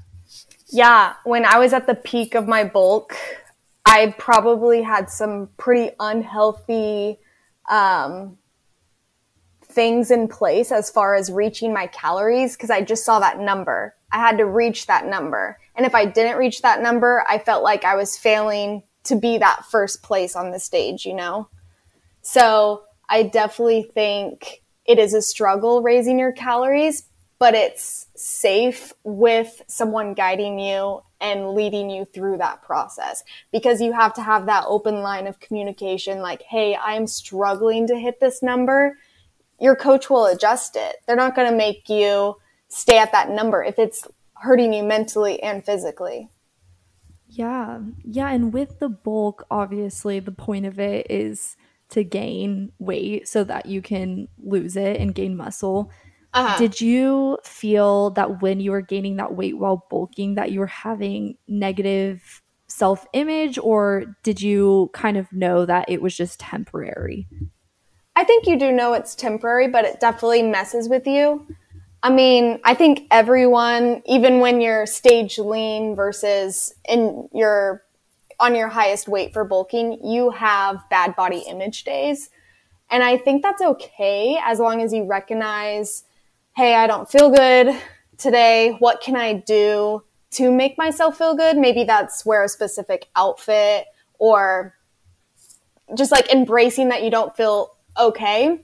Yeah, 0.68 1.14
when 1.24 1.46
I 1.46 1.58
was 1.58 1.72
at 1.72 1.88
the 1.88 1.96
peak 1.96 2.36
of 2.36 2.50
my 2.50 2.66
bulk, 2.66 3.16
I 3.86 4.14
probably 4.18 4.82
had 4.82 5.10
some 5.10 5.48
pretty 5.56 5.96
unhealthy 6.02 7.18
um, 7.72 8.38
things 9.64 10.12
in 10.12 10.28
place 10.28 10.70
as 10.70 10.90
far 10.90 11.16
as 11.16 11.32
reaching 11.32 11.74
my 11.74 11.88
calories 11.88 12.58
because 12.58 12.70
I 12.70 12.82
just 12.82 13.06
saw 13.06 13.22
that 13.22 13.40
number. 13.40 13.96
I 14.12 14.18
had 14.18 14.38
to 14.38 14.46
reach 14.46 14.88
that 14.88 15.06
number. 15.06 15.60
And 15.78 15.86
if 15.86 15.96
I 15.96 16.04
didn't 16.04 16.38
reach 16.40 16.62
that 16.62 16.82
number, 16.82 17.24
I 17.30 17.38
felt 17.38 17.64
like 17.64 17.86
I 17.86 17.96
was 17.96 18.18
failing 18.18 18.84
to 19.04 19.16
be 19.16 19.38
that 19.38 19.66
first 19.66 20.02
place 20.04 20.36
on 20.36 20.52
the 20.52 20.60
stage, 20.60 21.06
you 21.06 21.14
know? 21.14 21.48
So 22.22 22.84
I 23.10 23.24
definitely 23.24 23.84
think 23.94 24.64
it 24.86 25.00
is 25.00 25.14
a 25.14 25.22
struggle 25.22 25.82
raising 25.82 26.20
your 26.20 26.32
calories, 26.32 27.04
but 27.40 27.54
it's 27.54 28.08
safe 28.16 28.94
with 29.04 29.62
someone 29.68 30.14
guiding 30.14 30.60
you 30.60 31.02
and 31.20 31.52
leading 31.52 31.90
you 31.90 32.06
through 32.06 32.38
that 32.38 32.62
process 32.62 33.24
because 33.52 33.82
you 33.82 33.94
have 33.94 34.14
to 34.14 34.22
have 34.22 34.46
that 34.46 34.66
open 34.68 35.02
line 35.02 35.28
of 35.28 35.40
communication 35.40 36.20
like, 36.20 36.42
hey, 36.44 36.76
I'm 36.76 37.08
struggling 37.08 37.88
to 37.88 37.98
hit 37.98 38.20
this 38.20 38.42
number. 38.44 38.98
Your 39.60 39.76
coach 39.76 40.10
will 40.10 40.26
adjust 40.26 40.76
it. 40.76 40.98
They're 41.06 41.16
not 41.16 41.36
going 41.36 41.50
to 41.50 41.56
make 41.58 41.90
you 41.90 42.36
stay 42.68 42.98
at 42.98 43.12
that 43.12 43.30
number 43.30 43.64
if 43.64 43.80
it's 43.80 44.08
hurting 44.36 44.74
you 44.74 44.84
mentally 44.84 45.42
and 45.42 45.64
physically. 45.66 46.30
Yeah. 47.36 47.80
Yeah. 48.04 48.30
And 48.30 48.54
with 48.54 48.80
the 48.80 48.90
bulk, 48.90 49.46
obviously, 49.50 50.20
the 50.20 50.32
point 50.32 50.66
of 50.66 50.80
it 50.80 51.08
is 51.10 51.56
to 51.90 52.04
gain 52.04 52.72
weight 52.80 53.28
so 53.28 53.44
that 53.44 53.66
you 53.66 53.82
can 53.82 54.28
lose 54.44 54.76
it 54.76 55.00
and 55.00 55.16
gain 55.16 55.36
muscle. 55.36 55.92
Uh-huh. 56.34 56.58
Did 56.58 56.82
you 56.82 57.38
feel 57.44 58.12
that 58.12 58.42
when 58.42 58.60
you 58.60 58.72
were 58.72 58.82
gaining 58.82 59.18
that 59.18 59.36
weight 59.36 59.58
while 59.58 59.86
bulking, 59.90 60.36
that 60.36 60.52
you 60.52 60.60
were 60.60 60.68
having 60.68 61.38
negative 61.48 62.42
self 62.68 63.06
image, 63.14 63.60
or 63.60 64.06
did 64.24 64.42
you 64.42 64.90
kind 64.94 65.18
of 65.18 65.32
know 65.32 65.66
that 65.66 65.86
it 65.88 66.02
was 66.02 66.16
just 66.16 66.40
temporary? 66.40 67.28
I 68.16 68.24
think 68.24 68.48
you 68.48 68.58
do 68.58 68.72
know 68.72 68.94
it's 68.94 69.16
temporary, 69.16 69.68
but 69.68 69.86
it 69.86 70.00
definitely 70.00 70.44
messes 70.44 70.90
with 70.90 71.08
you. 71.08 71.48
I 72.04 72.10
mean, 72.10 72.60
I 72.66 72.74
think 72.74 73.08
everyone, 73.12 74.04
even 74.06 74.42
when 74.42 74.60
you're 74.60 74.86
stage 74.86 75.38
lean 75.38 75.96
versus 75.96 76.74
in 76.88 77.30
your 77.34 77.84
on 78.42 78.56
your 78.56 78.68
highest 78.68 79.08
weight 79.08 79.32
for 79.32 79.46
bulking, 79.46 80.00
you 80.04 80.32
have 80.32 80.84
bad 80.90 81.16
body 81.16 81.46
image 81.48 81.86
days. 81.86 82.30
And 82.92 83.04
I 83.04 83.18
think 83.18 83.42
that's 83.42 83.62
okay 83.62 84.38
as 84.44 84.60
long 84.60 84.82
as 84.82 84.92
you 84.92 85.06
recognize, 85.06 86.04
hey, 86.58 86.76
I 86.76 86.88
don't 86.88 87.10
feel 87.10 87.30
good 87.30 87.74
today. 88.18 88.76
What 88.80 89.00
can 89.00 89.16
I 89.16 89.34
do 89.34 90.04
to 90.32 90.52
make 90.52 90.78
myself 90.78 91.18
feel 91.18 91.36
good? 91.36 91.56
Maybe 91.56 91.86
that's 91.86 92.26
wear 92.26 92.44
a 92.44 92.50
specific 92.50 93.08
outfit 93.16 93.86
or 94.20 94.76
just 95.96 96.12
like 96.12 96.34
embracing 96.34 96.90
that 96.90 97.02
you 97.02 97.12
don't 97.12 97.36
feel 97.38 97.78
okay 97.98 98.60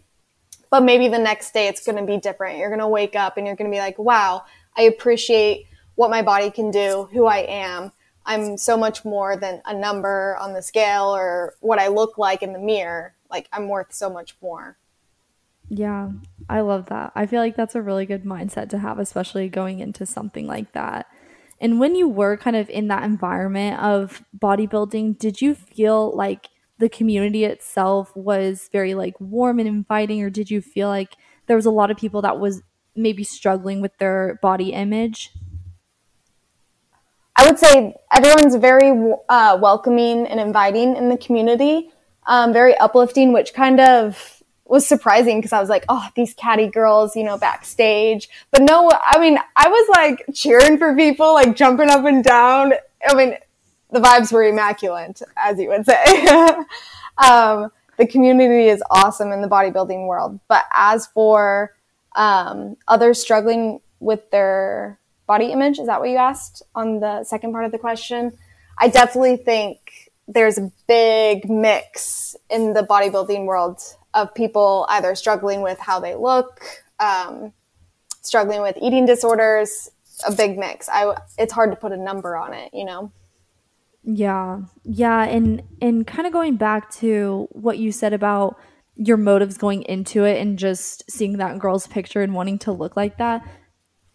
but 0.70 0.84
maybe 0.84 1.08
the 1.08 1.20
next 1.20 1.54
day 1.54 1.68
it's 1.68 1.86
going 1.86 1.98
to 1.98 2.06
be 2.06 2.18
different. 2.18 2.58
You're 2.58 2.70
going 2.70 2.80
to 2.80 2.88
wake 2.88 3.16
up 3.16 3.38
and 3.38 3.46
you're 3.46 3.56
going 3.56 3.70
to 3.70 3.76
be 3.76 3.80
like, 3.80 3.98
wow, 3.98 4.44
I 4.78 4.84
appreciate 4.84 5.66
what 5.96 6.10
my 6.10 6.22
body 6.22 6.52
can 6.52 6.72
do, 6.72 7.10
who 7.12 7.26
I 7.26 7.40
am. 7.40 7.92
I'm 8.26 8.58
so 8.58 8.78
much 8.78 9.04
more 9.04 9.36
than 9.36 9.62
a 9.66 9.74
number 9.74 10.38
on 10.40 10.54
the 10.54 10.62
scale 10.62 11.16
or 11.16 11.56
what 11.62 11.80
I 11.80 11.88
look 11.88 12.18
like 12.18 12.44
in 12.44 12.54
the 12.54 12.60
mirror. 12.60 13.16
Like, 13.30 13.50
I'm 13.52 13.68
worth 13.68 13.94
so 13.94 14.10
much 14.10 14.36
more. 14.42 14.78
Yeah, 15.68 16.12
I 16.48 16.62
love 16.62 16.88
that. 16.88 17.12
I 17.16 17.26
feel 17.26 17.42
like 17.42 17.56
that's 17.56 17.76
a 17.76 17.82
really 17.82 18.06
good 18.06 18.24
mindset 18.24 18.70
to 18.70 18.80
have, 18.80 19.00
especially 19.00 19.50
going 19.50 19.80
into 19.80 20.06
something 20.06 20.48
like 20.48 20.74
that. 20.74 21.08
And 21.62 21.80
when 21.80 21.96
you 21.96 22.08
were 22.08 22.38
kind 22.38 22.56
of 22.56 22.70
in 22.70 22.88
that 22.88 23.04
environment 23.04 23.80
of 23.80 24.24
bodybuilding, 24.38 25.20
did 25.20 25.42
you 25.42 25.54
feel 25.54 26.16
like 26.16 26.50
the 26.80 26.90
community 26.90 27.44
itself 27.44 28.16
was 28.16 28.70
very 28.72 28.96
like 28.96 29.14
warm 29.20 29.60
and 29.60 29.68
inviting 29.68 30.24
or 30.24 30.30
did 30.30 30.50
you 30.50 30.62
feel 30.62 30.88
like 30.88 31.16
there 31.48 31.56
was 31.56 31.66
a 31.66 31.72
lot 31.72 31.92
of 31.92 31.98
people 31.98 32.22
that 32.22 32.40
was 32.40 32.62
maybe 32.96 33.24
struggling 33.24 33.82
with 33.82 33.96
their 33.98 34.40
body 34.42 34.74
image 34.74 35.32
i 37.36 37.48
would 37.48 37.60
say 37.60 37.94
everyone's 38.12 38.56
very 38.56 39.14
uh, 39.30 39.58
welcoming 39.62 40.26
and 40.26 40.40
inviting 40.40 40.96
in 40.96 41.10
the 41.10 41.18
community 41.18 41.90
um, 42.28 42.54
very 42.54 42.76
uplifting 42.78 43.34
which 43.34 43.54
kind 43.54 43.80
of 43.80 44.40
was 44.70 44.86
surprising 44.86 45.40
because 45.40 45.52
I 45.52 45.60
was 45.60 45.68
like, 45.68 45.84
oh, 45.90 46.08
these 46.16 46.36
catty 46.36 46.68
girls, 46.68 47.16
you 47.16 47.24
know, 47.24 47.38
backstage. 47.38 48.30
But 48.52 48.62
no, 48.62 48.92
I 49.04 49.20
mean, 49.20 49.40
I 49.56 49.68
was 49.68 49.90
like 49.90 50.24
cheering 50.34 50.78
for 50.78 50.96
people, 50.96 51.34
like 51.34 51.56
jumping 51.56 51.90
up 51.90 52.06
and 52.06 52.24
down. 52.24 52.74
I 53.06 53.16
mean, 53.16 53.36
the 53.92 54.00
vibes 54.00 54.32
were 54.32 54.44
immaculate, 54.44 55.22
as 55.36 55.60
you 55.60 55.70
would 55.70 55.86
say. 55.86 56.04
um, 57.18 57.72
the 57.98 58.08
community 58.08 58.70
is 58.70 58.82
awesome 58.90 59.32
in 59.32 59.42
the 59.42 59.48
bodybuilding 59.48 60.08
world. 60.08 60.40
But 60.48 60.66
as 60.74 61.08
for 61.08 61.76
um, 62.16 62.78
others 62.88 63.20
struggling 63.20 63.82
with 64.00 64.30
their 64.32 65.00
body 65.28 65.52
image, 65.52 65.80
is 65.80 65.88
that 65.88 66.00
what 66.00 66.10
you 66.10 66.18
asked 66.18 66.64
on 66.76 67.00
the 67.00 67.24
second 67.24 67.52
part 67.52 67.66
of 67.66 67.72
the 67.72 67.78
question? 67.78 68.32
I 68.78 68.88
definitely 68.88 69.38
think 69.38 70.12
there's 70.28 70.58
a 70.58 70.72
big 70.88 71.50
mix 71.50 72.36
in 72.50 72.74
the 72.74 72.84
bodybuilding 72.84 73.46
world 73.46 73.82
of 74.14 74.34
people 74.34 74.86
either 74.90 75.16
struggling 75.16 75.62
with 75.62 75.80
how 75.80 76.00
they 76.00 76.16
look, 76.16 76.62
um, 77.00 77.52
struggling 78.22 78.62
with 78.62 78.78
eating 78.82 79.06
disorders, 79.06 79.90
a 80.28 80.32
big 80.32 80.58
mix. 80.58 80.88
I, 80.90 81.16
it's 81.38 81.54
hard 81.54 81.72
to 81.72 81.76
put 81.76 81.92
a 81.92 81.98
number 81.98 82.38
on 82.38 82.54
it, 82.54 82.74
you 82.74 82.86
know? 82.86 83.12
Yeah. 84.04 84.62
Yeah, 84.84 85.24
and 85.24 85.64
and 85.82 86.06
kind 86.08 86.26
of 86.26 86.34
going 86.34 86.56
back 86.56 86.92
to 86.96 87.48
what 87.52 87.78
you 87.78 87.92
said 87.92 88.14
about 88.14 88.58
your 88.96 89.18
motives 89.18 89.58
going 89.58 89.84
into 89.84 90.26
it 90.26 90.42
and 90.42 90.60
just 90.60 91.10
seeing 91.10 91.38
that 91.38 91.58
girl's 91.60 91.88
picture 91.88 92.22
and 92.22 92.34
wanting 92.34 92.60
to 92.60 92.72
look 92.72 92.98
like 92.98 93.18
that. 93.18 93.42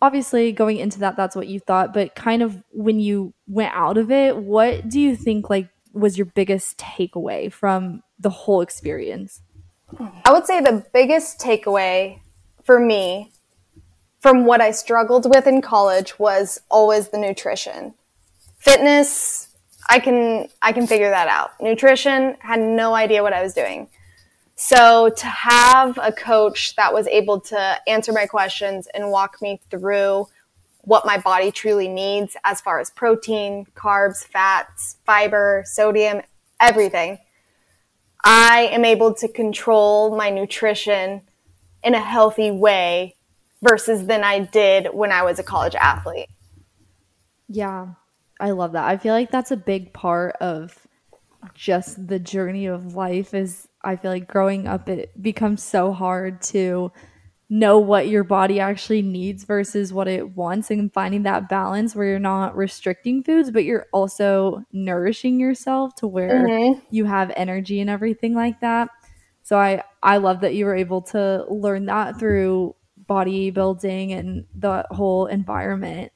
Obviously, 0.03 0.53
going 0.53 0.76
into 0.76 0.99
that 1.00 1.17
that's 1.17 1.35
what 1.37 1.49
you 1.49 1.61
thought, 1.61 1.95
but 1.95 2.14
kind 2.14 2.43
of 2.43 2.62
when 2.71 3.00
you 3.00 3.33
went 3.47 3.75
out 3.75 3.97
of 3.97 4.11
it, 4.11 4.37
what 4.37 4.88
do 4.88 5.00
you 5.00 5.17
think 5.17 5.49
like 5.49 5.69
was 5.93 6.19
your 6.19 6.26
biggest 6.26 6.76
takeaway 6.76 7.50
from 7.50 8.03
the 8.19 8.31
whole 8.31 8.61
experience? 8.61 9.41
I 10.25 10.33
would 10.33 10.47
say 10.47 10.61
the 10.61 10.85
biggest 10.93 11.38
takeaway 11.38 12.21
for 12.62 12.81
me 12.81 13.33
from 14.21 14.45
what 14.45 14.61
I 14.61 14.71
struggled 14.73 15.29
with 15.29 15.47
in 15.47 15.62
college 15.62 16.19
was 16.19 16.61
always 16.71 17.09
the 17.09 17.19
nutrition. 17.19 17.95
Fitness 18.59 19.53
I 19.88 19.99
can 19.99 20.49
I 20.62 20.73
can 20.73 20.87
figure 20.87 21.11
that 21.11 21.29
out. 21.29 21.53
Nutrition 21.61 22.37
had 22.41 22.61
no 22.61 22.95
idea 22.95 23.23
what 23.23 23.33
I 23.33 23.43
was 23.43 23.55
doing. 23.55 23.88
So 24.57 25.11
to 25.11 25.26
have 25.26 25.99
a 26.00 26.12
coach 26.12 26.76
that 26.76 26.93
was 26.93 27.07
able 27.09 27.41
to 27.41 27.76
answer 27.88 28.12
my 28.12 28.26
questions 28.26 28.87
and 28.95 29.11
walk 29.11 29.43
me 29.43 29.61
through 29.71 30.29
what 30.83 31.07
my 31.07 31.19
body 31.19 31.50
truly 31.50 31.88
needs 31.88 32.37
as 32.45 32.61
far 32.61 32.79
as 32.79 32.91
protein, 32.91 33.67
carbs, 33.75 34.25
fats, 34.25 34.97
fiber, 35.05 35.64
sodium, 35.67 36.23
everything. 36.61 37.19
I 38.23 38.69
am 38.71 38.85
able 38.85 39.14
to 39.14 39.29
control 39.29 40.17
my 40.17 40.31
nutrition 40.31 41.23
in 41.83 41.95
a 41.95 42.00
healthy 42.00 42.50
way 42.50 43.17
versus 43.62 44.07
than 44.07 44.23
I 44.23 44.41
did 44.41 44.88
when 44.93 45.11
I 45.11 45.23
was 45.23 45.38
a 45.38 45.43
college 45.43 45.75
athlete. 45.75 46.29
Yeah, 47.49 47.95
I 48.41 48.50
love 48.50 48.73
that. 48.73 48.85
I 48.85 48.97
feel 48.97 49.14
like 49.14 49.31
that's 49.31 49.50
a 49.50 49.57
big 49.57 49.93
part 49.93 50.37
of 50.41 50.87
just 51.55 52.07
the 52.07 52.19
journey 52.19 52.67
of 52.67 52.95
life 52.95 53.35
is 53.35 53.69
I 53.83 53.97
feel 53.97 54.11
like 54.11 54.26
growing 54.26 54.67
up 54.67 54.88
it 54.88 55.21
becomes 55.21 55.62
so 55.62 55.93
hard 55.93 56.41
to 56.43 56.91
know 57.50 57.79
what 57.79 58.09
your 58.09 58.25
body 58.25 58.59
actually 58.59 59.03
needs 59.03 59.45
versus 59.45 59.93
what 59.93 60.09
it 60.09 60.31
wants 60.31 60.71
and 60.71 60.93
finding 60.93 61.25
that 61.25 61.49
balance 61.49 61.95
where 61.95 62.07
you're 62.07 62.19
not 62.19 62.57
restricting 62.57 63.23
foods 63.23 63.50
but 63.50 63.64
you're 63.64 63.87
also 63.93 64.64
nourishing 64.73 65.38
yourself 65.38 65.95
to 65.97 66.07
where 66.07 66.47
mm-hmm. 66.47 66.81
you 66.91 67.05
have 67.05 67.31
energy 67.37 67.81
and 67.81 67.91
everything 67.91 68.35
like 68.35 68.61
that. 68.61 68.88
So 69.43 69.59
I 69.59 69.83
I 70.03 70.17
love 70.17 70.41
that 70.41 70.55
you 70.55 70.64
were 70.64 70.75
able 70.75 71.03
to 71.03 71.45
learn 71.50 71.87
that 71.87 72.19
through 72.19 72.75
bodybuilding 73.09 74.19
and 74.19 74.47
the 74.55 74.87
whole 74.91 75.26
environment. 75.26 76.11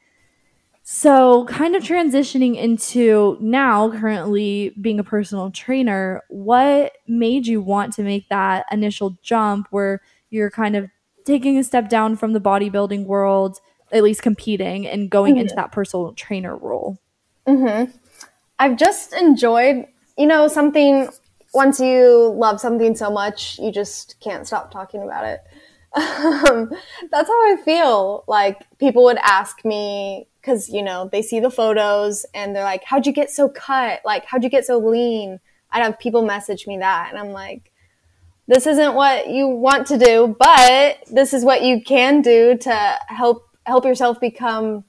So, 0.90 1.44
kind 1.44 1.76
of 1.76 1.82
transitioning 1.82 2.56
into 2.56 3.36
now 3.42 3.90
currently 3.90 4.74
being 4.80 4.98
a 4.98 5.04
personal 5.04 5.50
trainer, 5.50 6.22
what 6.30 6.92
made 7.06 7.46
you 7.46 7.60
want 7.60 7.92
to 7.96 8.02
make 8.02 8.30
that 8.30 8.64
initial 8.72 9.18
jump 9.22 9.66
where 9.70 10.00
you're 10.30 10.50
kind 10.50 10.76
of 10.76 10.88
taking 11.26 11.58
a 11.58 11.62
step 11.62 11.90
down 11.90 12.16
from 12.16 12.32
the 12.32 12.40
bodybuilding 12.40 13.04
world, 13.04 13.58
at 13.92 14.02
least 14.02 14.22
competing, 14.22 14.86
and 14.86 15.10
going 15.10 15.34
mm-hmm. 15.34 15.42
into 15.42 15.54
that 15.56 15.72
personal 15.72 16.14
trainer 16.14 16.56
role? 16.56 16.96
Mm-hmm. 17.46 17.92
I've 18.58 18.78
just 18.78 19.12
enjoyed, 19.12 19.84
you 20.16 20.26
know, 20.26 20.48
something. 20.48 21.10
Once 21.52 21.78
you 21.80 22.32
love 22.34 22.62
something 22.62 22.96
so 22.96 23.10
much, 23.10 23.58
you 23.58 23.70
just 23.70 24.18
can't 24.20 24.46
stop 24.46 24.70
talking 24.70 25.02
about 25.02 25.26
it. 25.26 25.40
Um, 25.96 26.70
that's 27.10 27.28
how 27.28 27.52
I 27.52 27.56
feel. 27.64 28.24
Like 28.26 28.66
people 28.78 29.04
would 29.04 29.18
ask 29.18 29.64
me 29.64 30.28
because 30.48 30.70
you 30.70 30.82
know 30.82 31.08
they 31.12 31.20
see 31.20 31.40
the 31.40 31.50
photos 31.50 32.24
and 32.34 32.56
they're 32.56 32.64
like, 32.64 32.84
"How'd 32.84 33.06
you 33.06 33.12
get 33.12 33.30
so 33.30 33.48
cut? 33.48 34.00
Like, 34.04 34.24
how'd 34.24 34.42
you 34.42 34.50
get 34.50 34.64
so 34.64 34.78
lean?" 34.78 35.40
I'd 35.70 35.82
have 35.82 35.98
people 35.98 36.22
message 36.22 36.66
me 36.66 36.78
that, 36.78 37.08
and 37.10 37.18
I'm 37.18 37.32
like, 37.32 37.70
"This 38.46 38.66
isn't 38.66 38.94
what 38.94 39.28
you 39.28 39.46
want 39.48 39.86
to 39.88 39.98
do, 39.98 40.34
but 40.38 40.98
this 41.10 41.34
is 41.34 41.44
what 41.44 41.62
you 41.62 41.82
can 41.82 42.22
do 42.22 42.56
to 42.56 42.98
help 43.08 43.46
help 43.66 43.84
yourself 43.84 44.18
become 44.20 44.84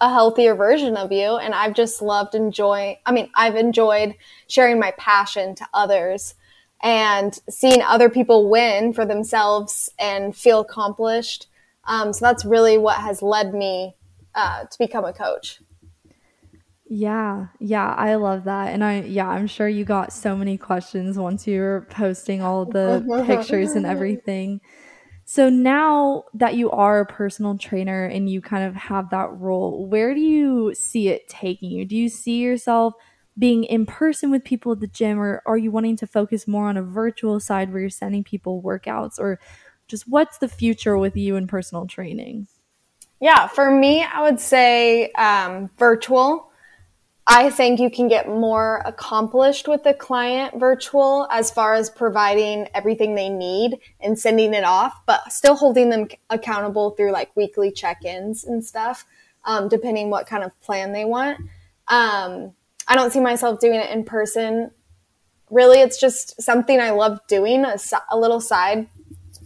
a 0.00 0.12
healthier 0.12 0.54
version 0.54 0.96
of 0.96 1.10
you." 1.10 1.36
And 1.36 1.54
I've 1.54 1.74
just 1.74 2.02
loved 2.02 2.34
enjoying. 2.34 2.96
I 3.06 3.12
mean, 3.12 3.30
I've 3.34 3.56
enjoyed 3.56 4.14
sharing 4.46 4.78
my 4.78 4.92
passion 4.98 5.54
to 5.54 5.66
others 5.72 6.34
and 6.82 7.38
seeing 7.48 7.80
other 7.80 8.10
people 8.10 8.50
win 8.50 8.92
for 8.92 9.06
themselves 9.06 9.88
and 9.98 10.36
feel 10.36 10.60
accomplished. 10.60 11.46
Um, 11.84 12.12
so 12.12 12.26
that's 12.26 12.44
really 12.44 12.76
what 12.76 12.98
has 12.98 13.22
led 13.22 13.54
me 13.54 13.94
uh, 14.34 14.64
to 14.64 14.78
become 14.78 15.04
a 15.04 15.12
coach. 15.12 15.60
Yeah, 16.88 17.46
yeah, 17.58 17.94
I 17.94 18.16
love 18.16 18.44
that. 18.44 18.68
And 18.68 18.84
I, 18.84 19.00
yeah, 19.00 19.28
I'm 19.28 19.46
sure 19.46 19.66
you 19.66 19.84
got 19.84 20.12
so 20.12 20.36
many 20.36 20.58
questions 20.58 21.18
once 21.18 21.46
you 21.46 21.60
were 21.60 21.86
posting 21.90 22.42
all 22.42 22.66
the 22.66 23.24
pictures 23.26 23.72
and 23.72 23.86
everything. 23.86 24.60
So 25.24 25.48
now 25.48 26.24
that 26.34 26.56
you 26.56 26.70
are 26.70 27.00
a 27.00 27.06
personal 27.06 27.56
trainer 27.56 28.04
and 28.04 28.28
you 28.28 28.42
kind 28.42 28.64
of 28.64 28.74
have 28.74 29.08
that 29.10 29.32
role, 29.32 29.86
where 29.86 30.14
do 30.14 30.20
you 30.20 30.74
see 30.74 31.08
it 31.08 31.28
taking 31.28 31.70
you? 31.70 31.86
Do 31.86 31.96
you 31.96 32.10
see 32.10 32.40
yourself 32.40 32.94
being 33.38 33.64
in 33.64 33.86
person 33.86 34.30
with 34.30 34.44
people 34.44 34.72
at 34.72 34.80
the 34.80 34.86
gym, 34.86 35.18
or 35.18 35.42
are 35.46 35.56
you 35.56 35.70
wanting 35.70 35.96
to 35.96 36.06
focus 36.06 36.46
more 36.46 36.68
on 36.68 36.76
a 36.76 36.82
virtual 36.82 37.40
side 37.40 37.72
where 37.72 37.80
you're 37.80 37.88
sending 37.88 38.22
people 38.22 38.62
workouts, 38.62 39.18
or 39.18 39.40
just 39.88 40.06
what's 40.06 40.38
the 40.38 40.48
future 40.48 40.98
with 40.98 41.16
you 41.16 41.36
in 41.36 41.46
personal 41.46 41.86
training? 41.86 42.48
Yeah, 43.22 43.46
for 43.46 43.70
me, 43.70 44.02
I 44.02 44.20
would 44.22 44.40
say 44.40 45.12
um, 45.12 45.70
virtual. 45.78 46.50
I 47.24 47.50
think 47.50 47.78
you 47.78 47.88
can 47.88 48.08
get 48.08 48.26
more 48.26 48.82
accomplished 48.84 49.68
with 49.68 49.84
the 49.84 49.94
client 49.94 50.58
virtual 50.58 51.28
as 51.30 51.48
far 51.48 51.74
as 51.74 51.88
providing 51.88 52.66
everything 52.74 53.14
they 53.14 53.28
need 53.28 53.78
and 54.00 54.18
sending 54.18 54.54
it 54.54 54.64
off, 54.64 55.06
but 55.06 55.32
still 55.32 55.54
holding 55.54 55.88
them 55.88 56.08
accountable 56.30 56.90
through 56.90 57.12
like 57.12 57.30
weekly 57.36 57.70
check 57.70 58.04
ins 58.04 58.42
and 58.42 58.64
stuff, 58.64 59.06
um, 59.44 59.68
depending 59.68 60.10
what 60.10 60.26
kind 60.26 60.42
of 60.42 60.60
plan 60.60 60.92
they 60.92 61.04
want. 61.04 61.38
Um, 61.86 62.54
I 62.88 62.96
don't 62.96 63.12
see 63.12 63.20
myself 63.20 63.60
doing 63.60 63.78
it 63.78 63.90
in 63.90 64.02
person. 64.02 64.72
Really, 65.48 65.78
it's 65.78 66.00
just 66.00 66.42
something 66.42 66.80
I 66.80 66.90
love 66.90 67.20
doing, 67.28 67.64
a, 67.64 67.78
a 68.10 68.18
little 68.18 68.40
side 68.40 68.88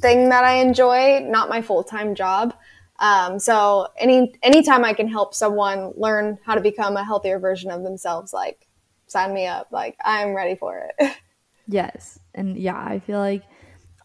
thing 0.00 0.30
that 0.30 0.44
I 0.44 0.60
enjoy, 0.62 1.20
not 1.20 1.50
my 1.50 1.60
full 1.60 1.84
time 1.84 2.14
job. 2.14 2.54
Um, 2.98 3.38
so 3.38 3.88
any 3.98 4.34
anytime 4.42 4.84
I 4.84 4.92
can 4.92 5.08
help 5.08 5.34
someone 5.34 5.92
learn 5.96 6.38
how 6.44 6.54
to 6.54 6.60
become 6.60 6.96
a 6.96 7.04
healthier 7.04 7.38
version 7.38 7.70
of 7.70 7.82
themselves, 7.82 8.32
like 8.32 8.66
sign 9.06 9.34
me 9.34 9.46
up. 9.46 9.68
Like 9.70 9.96
I'm 10.04 10.34
ready 10.34 10.54
for 10.54 10.88
it. 10.98 11.16
yes, 11.68 12.18
and 12.34 12.56
yeah, 12.56 12.78
I 12.78 12.98
feel 13.00 13.18
like 13.18 13.42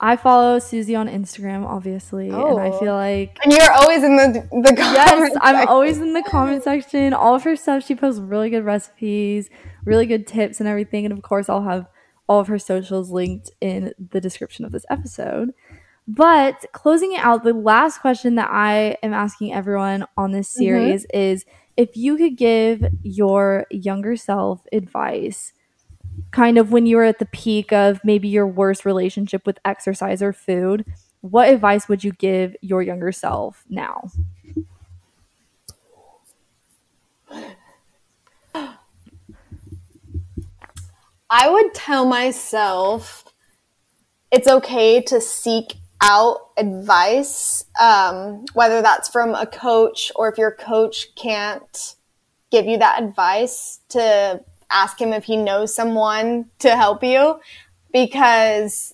I 0.04 0.16
follow 0.16 0.58
Suzie 0.58 0.98
on 0.98 1.08
Instagram, 1.08 1.64
obviously, 1.66 2.32
oh. 2.32 2.58
and 2.58 2.60
I 2.60 2.80
feel 2.80 2.94
oh. 2.94 2.98
like 2.98 3.38
and 3.44 3.54
you're 3.54 3.72
always 3.72 4.04
in 4.04 4.18
the 4.18 4.48
the 4.52 4.74
yes, 4.76 5.38
I'm 5.42 5.56
section. 5.56 5.68
always 5.70 5.98
in 6.00 6.14
the 6.14 6.24
comment 6.24 6.64
section. 6.64 7.14
All 7.14 7.36
of 7.36 7.44
her 7.44 7.56
stuff, 7.56 7.86
she 7.86 7.96
posts 7.96 8.20
really 8.20 8.50
good 8.50 8.66
recipes, 8.66 9.50
really 9.86 10.06
good 10.06 10.28
tips, 10.28 10.60
and 10.60 10.68
everything. 10.68 11.06
And 11.06 11.14
of 11.14 11.22
course, 11.22 11.50
I'll 11.50 11.64
have 11.64 11.88
all 12.28 12.40
of 12.40 12.48
her 12.48 12.58
socials 12.58 13.12
linked 13.12 13.52
in 13.62 13.94
the 13.98 14.20
description 14.20 14.66
of 14.66 14.72
this 14.72 14.86
episode. 14.90 15.54
But 16.14 16.66
closing 16.74 17.14
it 17.14 17.20
out, 17.20 17.46
the 17.46 17.54
last 17.54 18.00
question 18.00 18.36
that 18.36 18.50
I 18.52 18.98
am 19.02 19.14
asking 19.14 19.54
everyone 19.54 20.06
on 20.18 20.34
this 20.34 20.50
mm-hmm. 20.50 20.60
series 20.60 21.06
mm-hmm. 21.06 21.18
is 21.18 21.46
if 21.78 21.96
you 21.96 22.18
could 22.18 22.36
give 22.36 22.84
your 23.02 23.66
younger 23.70 24.18
self 24.18 24.60
advice, 24.74 25.54
kind 26.32 26.58
of 26.58 26.74
when 26.74 26.86
you 26.86 26.98
were 26.98 27.06
at 27.06 27.20
the 27.20 27.26
peak 27.28 27.72
of 27.72 28.02
maybe 28.04 28.28
your 28.28 28.46
worst 28.46 28.84
relationship 28.84 29.46
with 29.46 29.58
exercise 29.64 30.22
or 30.22 30.34
food, 30.34 30.84
what 31.22 31.48
advice 31.48 31.88
would 31.88 32.04
you 32.04 32.12
give 32.12 32.58
your 32.62 32.82
younger 32.82 33.14
self 33.14 33.64
now? 33.70 34.12
I 41.30 41.50
would 41.50 41.74
tell 41.74 42.04
myself 42.04 43.24
it's 44.30 44.50
okay 44.50 45.02
to 45.04 45.22
seek 45.22 45.76
out 46.02 46.50
advice, 46.58 47.66
um, 47.80 48.46
whether 48.54 48.82
that's 48.82 49.10
from 49.10 49.36
a 49.36 49.46
coach 49.46 50.12
or 50.16 50.32
if 50.32 50.38
your 50.38 50.52
coach 50.52 51.14
can't 51.16 51.96
give 52.52 52.66
you 52.66 52.78
that 52.80 53.02
advice, 53.02 53.80
to 53.90 54.42
ask 54.72 55.00
him 55.00 55.14
if 55.14 55.26
he 55.26 55.38
knows 55.38 55.74
someone 55.76 56.46
to 56.60 56.76
help 56.76 57.04
you 57.04 57.40
because 57.94 58.94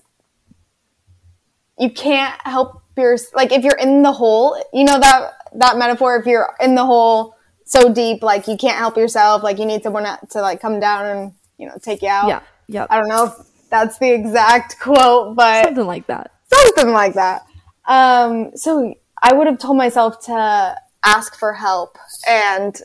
you 1.79 1.89
can't 1.89 2.39
help 2.45 2.81
your 2.97 3.17
like 3.35 3.51
if 3.51 3.63
you're 3.63 3.77
in 3.77 4.01
the 4.01 4.11
hole 4.11 4.61
you 4.73 4.83
know 4.83 4.99
that 4.99 5.33
that 5.53 5.77
metaphor 5.77 6.17
if 6.17 6.25
you're 6.25 6.55
in 6.59 6.73
the 6.73 6.83
hole 6.83 7.35
so 7.63 7.93
deep 7.93 8.23
like 8.23 8.47
you 8.47 8.57
can't 8.57 8.77
help 8.77 8.97
yourself 8.97 9.43
like 9.43 9.59
you 9.59 9.65
need 9.65 9.83
someone 9.83 10.05
to 10.29 10.41
like 10.41 10.59
come 10.59 10.79
down 10.79 11.05
and 11.05 11.33
you 11.59 11.67
know 11.67 11.75
take 11.81 12.01
you 12.01 12.09
out. 12.09 12.27
Yeah 12.27 12.41
yeah. 12.67 12.87
I 12.89 12.97
don't 12.97 13.07
know 13.07 13.25
if 13.25 13.33
that's 13.69 13.97
the 13.99 14.11
exact 14.11 14.79
quote 14.79 15.35
but 15.35 15.65
something 15.65 15.85
like 15.85 16.07
that 16.07 16.31
something 16.75 16.93
like 16.93 17.13
that. 17.13 17.45
Um, 17.87 18.51
so 18.55 18.93
I 19.21 19.33
would 19.33 19.47
have 19.47 19.59
told 19.59 19.77
myself 19.77 20.19
to 20.25 20.75
ask 21.03 21.37
for 21.37 21.53
help 21.53 21.97
and 22.27 22.79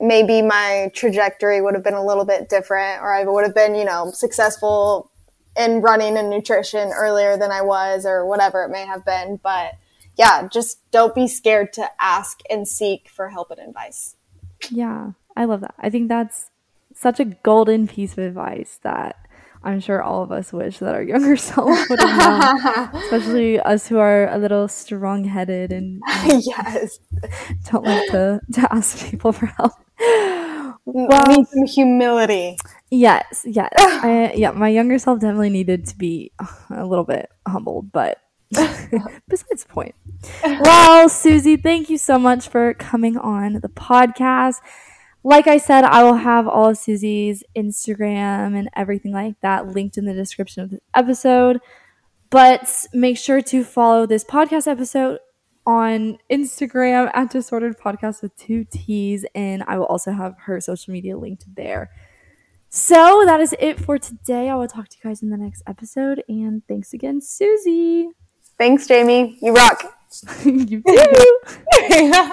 maybe 0.00 0.42
my 0.42 0.90
trajectory 0.94 1.60
would 1.60 1.74
have 1.74 1.84
been 1.84 1.94
a 1.94 2.04
little 2.04 2.24
bit 2.24 2.48
different 2.48 3.00
or 3.00 3.12
I 3.12 3.24
would 3.24 3.44
have 3.44 3.54
been, 3.54 3.74
you 3.74 3.84
know, 3.84 4.10
successful 4.12 5.10
in 5.56 5.80
running 5.80 6.16
and 6.16 6.30
nutrition 6.30 6.90
earlier 6.90 7.36
than 7.36 7.50
I 7.50 7.62
was 7.62 8.04
or 8.04 8.26
whatever 8.26 8.64
it 8.64 8.70
may 8.70 8.84
have 8.84 9.04
been. 9.04 9.38
But 9.42 9.74
yeah, 10.16 10.48
just 10.48 10.78
don't 10.90 11.14
be 11.14 11.26
scared 11.26 11.72
to 11.74 11.88
ask 12.00 12.40
and 12.50 12.66
seek 12.66 13.08
for 13.08 13.28
help 13.30 13.50
and 13.50 13.60
advice. 13.60 14.16
Yeah, 14.70 15.12
I 15.36 15.44
love 15.44 15.60
that. 15.60 15.74
I 15.78 15.90
think 15.90 16.08
that's 16.08 16.50
such 16.94 17.20
a 17.20 17.24
golden 17.24 17.88
piece 17.88 18.12
of 18.12 18.18
advice 18.18 18.78
that 18.82 19.16
I'm 19.64 19.80
sure 19.80 20.02
all 20.02 20.22
of 20.22 20.30
us 20.30 20.52
wish 20.52 20.78
that 20.78 20.94
our 20.94 21.02
younger 21.14 21.36
self 21.36 21.88
would 21.88 21.98
have 22.00 22.92
known, 22.92 23.02
especially 23.02 23.58
us 23.60 23.88
who 23.88 23.98
are 23.98 24.28
a 24.28 24.38
little 24.38 24.68
strong 24.68 25.24
headed 25.24 25.72
and 25.72 26.02
yes, 26.26 26.98
don't 27.70 27.84
like 27.84 28.10
to, 28.10 28.40
to 28.52 28.74
ask 28.74 29.10
people 29.10 29.32
for 29.32 29.46
help. 29.46 29.72
Well, 30.86 31.26
need 31.26 31.46
some 31.46 31.66
humility. 31.66 32.58
Yes, 32.90 33.44
yes. 33.46 33.72
I, 33.78 34.34
yeah, 34.36 34.50
my 34.50 34.68
younger 34.68 34.98
self 34.98 35.20
definitely 35.20 35.50
needed 35.50 35.86
to 35.86 35.96
be 35.96 36.30
uh, 36.38 36.46
a 36.70 36.86
little 36.86 37.04
bit 37.04 37.30
humbled, 37.48 37.90
but 37.90 38.18
besides 38.50 39.64
the 39.64 39.68
point. 39.68 39.94
Well, 40.44 41.08
Suzie, 41.08 41.60
thank 41.60 41.88
you 41.88 41.98
so 41.98 42.18
much 42.18 42.48
for 42.48 42.74
coming 42.74 43.16
on 43.16 43.54
the 43.54 43.68
podcast. 43.68 44.60
Like 45.26 45.46
I 45.46 45.56
said, 45.56 45.84
I 45.84 46.04
will 46.04 46.16
have 46.16 46.46
all 46.46 46.68
of 46.68 46.76
Suzie's 46.76 47.42
Instagram 47.56 48.56
and 48.58 48.68
everything 48.76 49.12
like 49.12 49.40
that 49.40 49.68
linked 49.68 49.96
in 49.96 50.04
the 50.04 50.12
description 50.12 50.62
of 50.62 50.70
this 50.70 50.80
episode. 50.94 51.60
But 52.28 52.86
make 52.92 53.16
sure 53.16 53.40
to 53.40 53.64
follow 53.64 54.04
this 54.04 54.22
podcast 54.22 54.66
episode 54.66 55.20
on 55.66 56.18
Instagram 56.30 57.10
at 57.14 57.30
Disordered 57.30 57.78
Podcast 57.78 58.20
with 58.20 58.36
two 58.36 58.64
T's, 58.70 59.24
and 59.34 59.62
I 59.66 59.78
will 59.78 59.86
also 59.86 60.12
have 60.12 60.34
her 60.40 60.60
social 60.60 60.92
media 60.92 61.16
linked 61.16 61.44
there. 61.56 61.90
So 62.68 63.22
that 63.24 63.40
is 63.40 63.54
it 63.58 63.80
for 63.80 63.98
today. 63.98 64.50
I 64.50 64.56
will 64.56 64.68
talk 64.68 64.88
to 64.88 64.96
you 65.02 65.08
guys 65.08 65.22
in 65.22 65.30
the 65.30 65.38
next 65.38 65.62
episode, 65.66 66.22
and 66.28 66.62
thanks 66.68 66.92
again, 66.92 67.20
Suzie. 67.20 68.08
Thanks, 68.58 68.86
Jamie. 68.86 69.38
You 69.40 69.54
rock. 69.54 69.84
you 70.44 70.82
too. 70.82 71.40